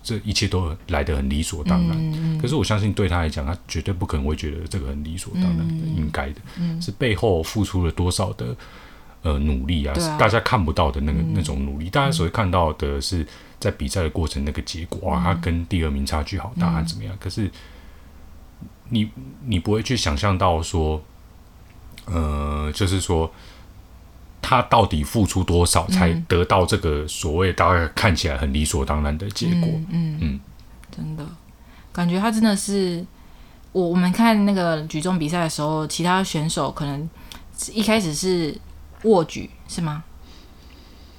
[0.06, 5.60] 这一切都来得很理所当然，可是我相信对他来讲，他绝对不可能会觉得这个很理所当然
[5.96, 8.54] 应该的，嗯、是背后付出了多少的
[9.22, 11.90] 呃努力啊，大家看不到的那个、嗯、那种努力。
[11.90, 13.26] 大家所会看到的是
[13.62, 17.16] 在比赛的过程那个结果、嗯、啊，他跟第二名差距好大，还怎么样？
[17.16, 17.50] 嗯、可是
[18.90, 19.10] 你
[19.46, 21.02] 你不会去想象到说，
[22.06, 23.32] 呃，就是说。
[24.46, 29.70] 他到底付出多少才得到这个所谓大概看起来很理所当然的结果？
[29.70, 30.40] 嗯嗯，嗯
[30.94, 31.26] 真的
[31.94, 33.04] 感觉他真的是
[33.72, 37.10] 我我们看那个举重比赛的时候，其他选手可能
[37.72, 38.54] 一开始是
[39.04, 40.04] 握举是吗？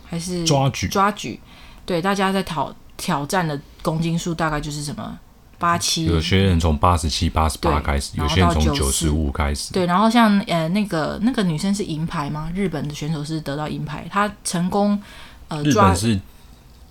[0.05, 0.87] 还是抓举？
[0.89, 1.41] 抓举？
[1.87, 5.19] 对，大家在挑挑战的公斤数大概就是什么？
[5.65, 9.73] 八七，有些人从八十七、八十八开始，有些人从九十五开始。
[9.73, 12.51] 对，然后像呃那个那个女生是银牌吗？
[12.55, 15.01] 日本的选手是得到银牌，她成功
[15.49, 16.21] 呃抓，日本是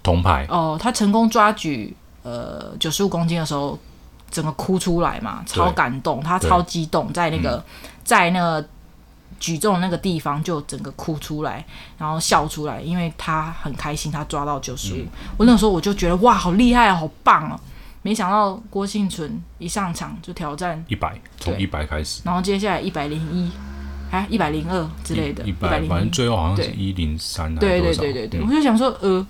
[0.02, 3.78] 铜牌哦，她成功抓举呃九十五公斤的时候，
[4.32, 7.64] 整个哭出来嘛，超感动，她超激动，在那个、嗯、
[8.04, 8.68] 在那个
[9.40, 11.64] 举重那个地方就整个哭出来，
[12.00, 15.06] 然后笑出来，因为她很开心，她抓到九十五。
[15.38, 17.60] 我那时候我就觉得哇，好厉害啊，好棒啊！
[18.04, 23.50] 没想到郭婞淳一上场就挑战一百，从一百开始，然后接下来一百零一，
[24.12, 29.26] 还一百零二之类的，一百零，反正最后好像是一零三，对对对对对，我就想说，呃，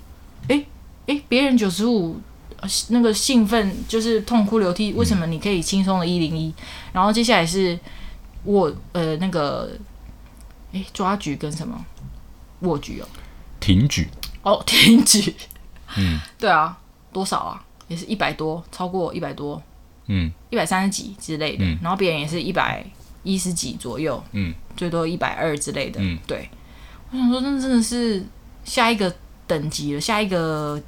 [0.50, 0.66] 哎
[1.08, 2.20] 哎，别人九十五，
[2.90, 6.54] 那个兴奋就是痛哭流涕，为什么你可以轻松的一零一？
[6.92, 7.80] 然后接下来是
[8.46, 9.70] 握，呃，那个，
[10.74, 11.86] 哎，抓举跟什么？
[12.62, 13.08] 握举哦，
[13.60, 14.08] 挺举。
[14.42, 15.34] 哦，挺举，
[15.96, 16.78] 嗯，对啊，
[17.14, 17.64] 多少啊？
[17.94, 19.62] 也是一百多，超过一百多，
[20.08, 22.84] 嗯，一百三十几之类的，嗯、然后别人也是一百
[23.22, 26.50] 一十几左右，嗯，最多一百二之类的，嗯，对，
[27.12, 28.26] 我想说，那真的是
[28.66, 29.14] 下一个
[29.46, 30.82] 等级了，下一个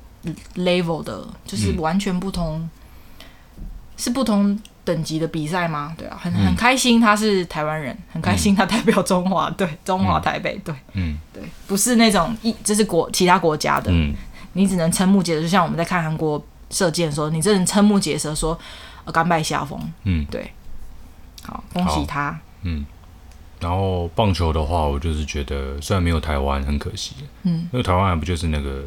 [0.56, 2.70] level 的，就是完全不同，嗯、
[3.96, 5.94] 是不同等级的比赛吗？
[5.96, 14.14] 对啊，很很开心，他是台湾人，很开心，他代表中华，对，中华台北，对，嗯，对，不是那种一，这是国其他国家的，嗯，
[14.54, 16.44] 你只能瞠目结舌，就像我们在看韩国。
[16.76, 18.60] 射箭说：“你真的瞠目结舌，说
[19.14, 20.52] 甘拜下风。”嗯，对，
[21.42, 22.38] 好，恭喜他。
[22.64, 22.86] 嗯，
[23.62, 27.16] 然后棒球的话，我就是觉得虽然没有台湾，很可惜。
[27.44, 28.84] 嗯，因为台湾还不就是那个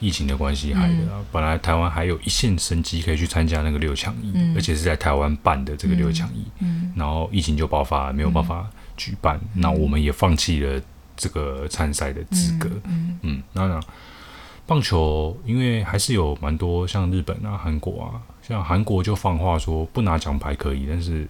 [0.00, 1.16] 疫情的关系害的啊？
[1.16, 6.44] 嗯、本来台湾还有一线生机可以去参加那个六强一，嗯、而且是在台湾办的这个六强一。
[6.58, 8.68] 嗯，然后疫情就爆发，没有办法
[8.98, 10.78] 举办，嗯、那我们也放弃了
[11.16, 12.68] 这个参赛的资格。
[12.84, 13.82] 嗯嗯，那、嗯。
[14.66, 21.26] 棒球，因为还是有蛮多像日本啊、韩国啊，像韩国就放话说不拿奖牌可以，但是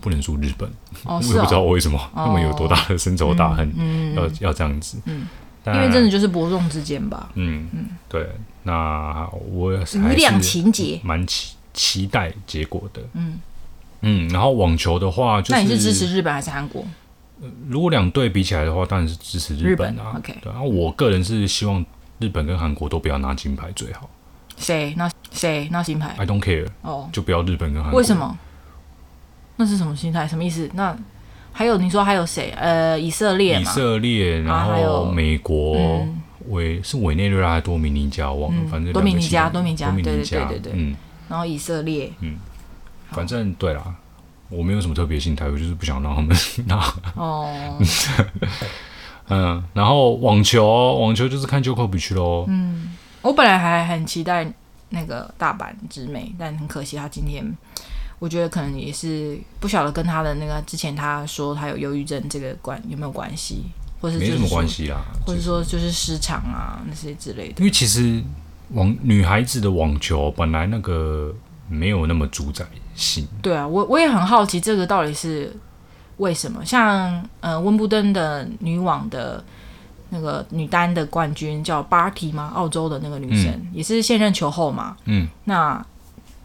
[0.00, 0.68] 不能输日本。
[1.04, 5.00] 哦、 我也不知道为什么、哦、他们有多大的深仇大恨，嗯嗯、要要这样子。
[5.06, 5.26] 嗯，
[5.66, 7.30] 因为真的就是伯仲之间吧。
[7.34, 8.28] 嗯嗯，对。
[8.64, 13.00] 那我还是余量情节蛮期期待结果的。
[13.14, 13.40] 嗯
[14.02, 16.84] 嗯，然后网球的话，就是，那你是支持日本还是韩国？
[17.68, 20.10] 如果两队比起来的话，当然是支持日本啊。
[20.12, 20.52] 本 OK，对。
[20.52, 21.82] 然后我个人是希望。
[22.20, 24.08] 日本跟韩国都不要拿金牌最好。
[24.56, 26.68] 谁拿谁拿金牌？I don't care。
[26.82, 27.98] 哦，就不要日本跟韩国。
[27.98, 28.38] 为什么？
[29.56, 30.28] 那是什么心态？
[30.28, 30.70] 什么意思？
[30.74, 30.96] 那
[31.52, 32.50] 还有你说还有谁？
[32.56, 33.60] 呃，以色列。
[33.60, 36.06] 以色列，然后美国
[36.48, 38.30] 委是委内瑞拉还是多米尼加？
[38.30, 40.72] 忘了，反正多米尼加，多米尼加，对对对对对。
[40.76, 40.94] 嗯。
[41.28, 42.36] 然后以色列，嗯，
[43.10, 43.94] 反正对啦，
[44.48, 46.36] 我没有什么特别心态，我就是不想让他们
[46.66, 46.94] 拿。
[47.14, 47.78] 哦。
[49.30, 52.44] 嗯，然后网球，网球就是看 Djokovic 喽。
[52.48, 54.52] 嗯，我本来还很期待
[54.88, 57.44] 那个大阪直美，但很可惜他今天，
[58.18, 63.62] 我觉得可能也是不晓得跟他的那个之前他说他有忧郁症这个关有没有关系，
[64.00, 67.54] 或是没什么关系啦，或者说就是失常啊那些之类的。
[67.58, 68.20] 因为其实
[68.70, 71.32] 网女孩子的网球本来那个
[71.68, 72.66] 没有那么主宰
[72.96, 73.28] 性。
[73.40, 75.56] 对啊，我我也很好奇这个到底是。
[76.20, 79.42] 为什么像呃温布登的女网的
[80.10, 82.52] 那个女单的冠军叫 Barty 吗？
[82.54, 84.96] 澳洲的那个女生、嗯、也是现任球后嘛。
[85.06, 85.84] 嗯，那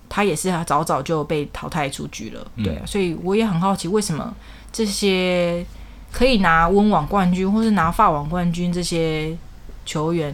[0.07, 2.47] 她也是早早就被淘汰出局了。
[2.55, 4.33] 嗯、对，所以我也很好奇，为什么
[4.71, 5.65] 这些
[6.11, 9.35] 可以拿温网冠军或是拿法网冠军这些
[9.85, 10.33] 球员，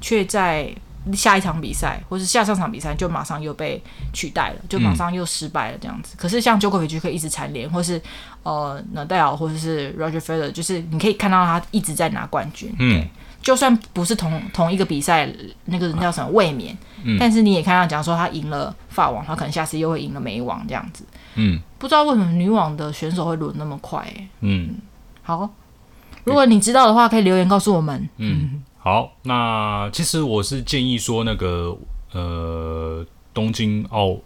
[0.00, 0.72] 却在
[1.14, 3.82] 下一场比赛或是下上场比赛就马上又被
[4.12, 6.14] 取代了，就马上又失败了这样子。
[6.14, 8.00] 嗯、可是像 Djokovic 可以一直蝉联，或是
[8.42, 12.74] 呃 Nadal 或者是 Roger Federer，就是你可以看到他一直在拿冠军。
[12.78, 13.06] 嗯，
[13.42, 15.28] 就算不是同同一个比赛，
[15.64, 21.04] 那个人叫什么卫冕，嗯、但是你也看到，假如说他赢了法网，他可能下次又会赢了美网这样子。
[21.36, 24.28] 嗯，不知道为什么女网的选手会轮那么快、欸？
[24.40, 24.74] 嗯，
[25.22, 25.48] 好，
[26.24, 28.08] 如果你知道的话，可以留言告诉我们。
[28.18, 31.76] 嗯，好，那其实我是建议说，那个
[32.12, 33.04] 呃，
[33.34, 34.16] 东京奥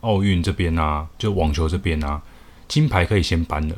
[0.00, 2.22] 奥运这边啊，就网球这边啊，
[2.66, 3.74] 金牌可以先搬了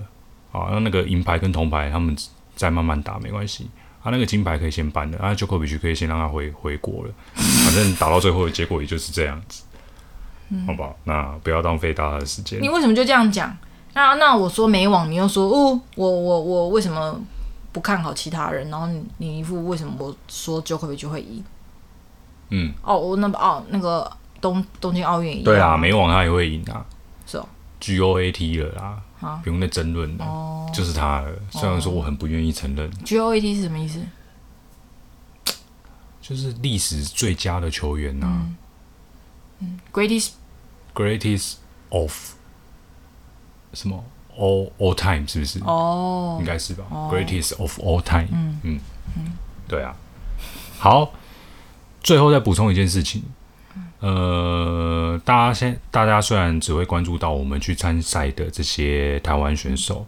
[0.52, 2.16] 啊，那那个银牌跟铜牌他们
[2.54, 3.68] 再慢慢打没关系
[4.04, 9.64] 啊，那个金牌可以先搬了啊，Djokovic 可以先让他回回国了，反正打到最后的结果也就是这样子。
[10.64, 12.62] 好吧，那不要浪费大家的时间。
[12.62, 13.56] 你为什么就这样讲？
[13.94, 17.20] 那那我说没网，你又说哦，我我我为什么
[17.72, 18.68] 不看好其他人？
[18.70, 21.44] 然后你你一副为什么我说 Djokovic 就会赢？
[22.50, 24.10] 嗯，哦，我那哦那个
[24.40, 26.84] 东东京奥运，对啊，美网他也会赢啊，
[27.26, 27.48] 是哦
[27.80, 31.30] ，GOAT 了啦，啊，不用再争论了，哦，就是他了。
[31.50, 34.00] 虽然说我很不愿意承认，GOAT 是什么意思？
[36.20, 38.46] 就是历史最佳的球员呐，
[39.60, 40.30] 嗯，Greatest。
[40.92, 41.54] Greatest
[41.90, 42.12] of
[43.72, 44.04] 什么
[44.38, 45.58] all all time 是不是？
[45.60, 46.84] 哦，oh, 应该是吧。
[46.90, 48.28] Oh, Greatest of all time。
[48.32, 48.80] 嗯嗯
[49.16, 49.32] 嗯，
[49.68, 49.94] 对啊。
[50.78, 51.12] 好，
[52.02, 53.22] 最后再补充一件事情。
[54.00, 60.06] 呃，大家先，大家虽然只会关注到我们去参赛的这些台湾选手，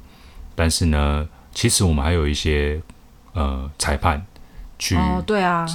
[0.55, 2.81] 但是呢，其实我们还有一些
[3.35, 4.25] 呃裁判
[4.79, 5.67] 去，oh, 对啊，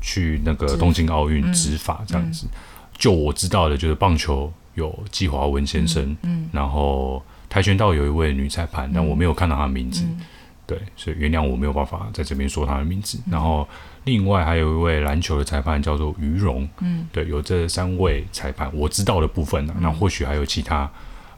[0.00, 2.46] 去那个东京奥运执法这样子。
[2.46, 2.58] 嗯
[2.98, 10.20] 就我知道的，就是棒球有季华文先生，嗯，嗯然后跆拳道有一位女裁判，嗯、但我没有看到她的名字，嗯、
[10.66, 13.18] 对，所以原谅我没有办法在这边说她的名字。
[13.26, 13.66] 嗯、然后
[14.04, 20.90] 另外还有一位篮球的裁判叫做于荣，嗯，对，有这三位裁判我知道的部分呢，嗯、那或许还有其他，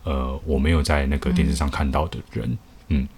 [0.05, 2.49] 呃，我没有在那个电视上看到的人，
[2.89, 3.09] 嗯，嗯，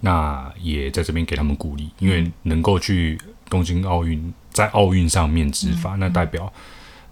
[0.00, 3.18] 那也在这边给他们鼓励，因为能够去
[3.48, 6.52] 东京奥运，在奥运上面执法，嗯、那代表。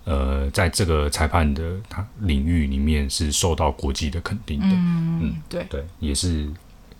[0.06, 5.66] 呃，在这个裁判的他领域里面是受到国际的肯定的，嗯，嗯对。
[5.68, 6.48] 对，也是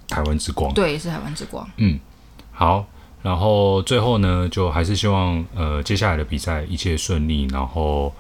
[0.09, 2.01] 台湾之光，对，也是台湾之光，嗯，
[2.51, 2.85] 好，
[3.23, 8.13] 然后最后呢，就还是希望呃接下来的比赛一切顺利，然后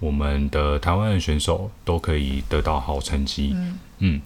[0.00, 3.78] 我们的台湾的选手都可以得到好成绩，嗯。
[4.00, 4.20] 嗯，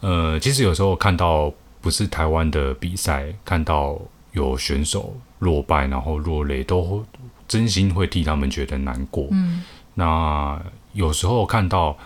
[0.00, 3.96] 呃，其实有时候看到不是台湾的比赛，看到
[4.32, 7.06] 有选手落败，然后落泪都。
[7.48, 9.28] 真心会替他们觉得难过。
[9.30, 9.62] 嗯，
[9.94, 10.60] 那
[10.92, 11.96] 有时候看到，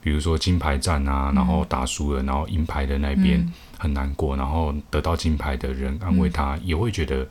[0.00, 7.26] 比如说金牌战啊，然后打输了，然后银牌的那边很难过，然后得到金牌的人安慰他，也会觉得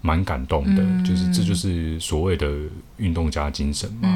[0.00, 0.82] 蛮感动的。
[1.06, 2.50] 就是这就是所谓的
[2.96, 4.08] 运动家精神嘛。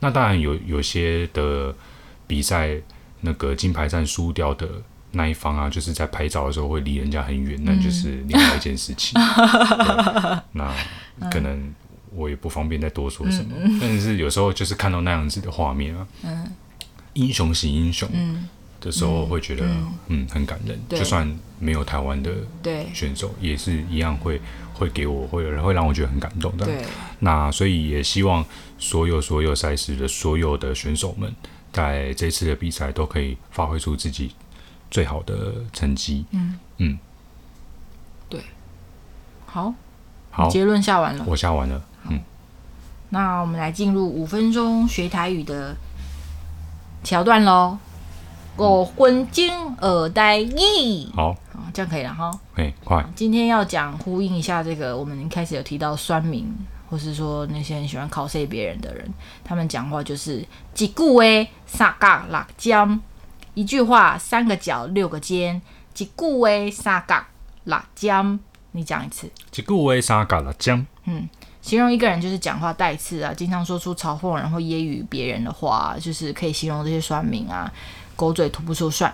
[0.00, 1.74] 那当然有有些的
[2.26, 2.80] 比赛，
[3.20, 4.68] 那个金牌战输掉的
[5.12, 9.20] 那一方啊，就是在拍照的时候会离人家很远，那就是另外一件事情。
[10.52, 10.72] 那
[11.30, 11.74] 可能。
[12.14, 16.52] 我也不方便再多说什么，嗯、但是有时候就是看到那样子的画面啊，嗯、
[17.14, 18.08] 英雄惜英雄
[18.80, 20.28] 的时候，会觉得嗯，嗯。
[20.28, 20.78] 很感人。
[20.88, 21.26] 就算
[21.58, 22.30] 没有台湾的
[22.92, 24.40] 选手，也是一样会
[24.74, 26.66] 会给我，会有人会让我觉得很感动的。
[26.66, 26.84] 对。
[27.20, 28.44] 那所以也希望
[28.78, 31.34] 所有所有赛事的所有的选手们，
[31.72, 34.32] 在这次的比赛都可以发挥出自己
[34.90, 36.26] 最好的成绩。
[36.32, 36.58] 嗯。
[36.78, 36.98] 嗯，
[38.28, 38.40] 对，
[39.46, 39.72] 好，
[40.30, 41.82] 好，结论下完了，我下完了。
[42.08, 42.20] 嗯，
[43.10, 45.74] 那我们来进入五分钟学台语的
[47.02, 47.78] 桥段喽。
[48.56, 52.30] 五分钟学台语，好，好，这样可以了哈。
[52.54, 53.04] 可以，快。
[53.16, 56.48] 今天要讲呼应一下这个，我们一开始有提到酸民，
[56.88, 59.12] 或是说那些很喜欢 cos 别人的人，
[59.42, 63.00] 他们讲话就是几句话三嘎六尖，
[63.54, 65.60] 一句话三个角六个尖，
[65.92, 67.26] 几句话三嘎
[67.64, 68.38] 六尖。
[68.70, 69.26] 你讲一次。
[69.52, 70.86] 一句话三嘎六尖。
[71.06, 71.28] 嗯。
[71.64, 77.72] 形容一个人就是讲话带刺啊，经常说出嘲讽然后揶揄别人的话，就是可以形容这些酸民啊，
[78.14, 79.10] 狗嘴吐不出象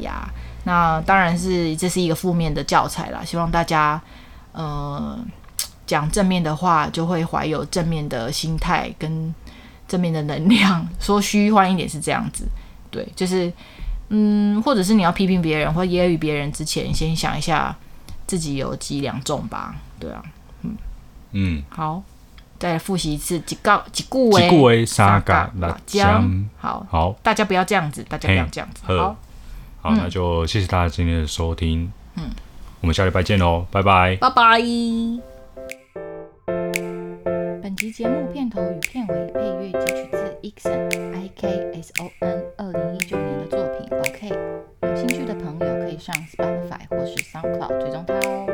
[0.00, 0.28] 牙。
[0.64, 4.02] 那当然是这是一个负面的教材啦，希望大家
[4.50, 5.16] 呃
[5.86, 9.32] 讲正面的话，就会怀有正面的心态跟
[9.86, 10.84] 正面的能量。
[10.98, 12.44] 说虚幻一点是这样子，
[12.90, 13.52] 对，就是
[14.08, 17.76] 嗯，或者是你要批评别人或揶揄别人之前，先想一下
[18.26, 20.20] 自己有几两重吧，对啊。
[21.32, 22.02] 嗯，好，
[22.58, 26.22] 再来复习一次，几高几顾为，几顾为沙嘎辣椒，
[26.58, 29.16] 好，好，大家不要这样子，大家不要这样子，好，
[29.80, 32.30] 好，那就谢谢大家今天的收听，嗯，
[32.80, 34.60] 我们下礼拜见喽，拜拜，拜拜。
[37.62, 43.88] 本集节目片头与片尾配乐截取自 Ikson I K S O N 二零一九年的作品。
[43.98, 44.28] OK，
[44.82, 48.46] 有兴趣的朋友可以上 Spotify 或是 SoundCloud 追踪他哦。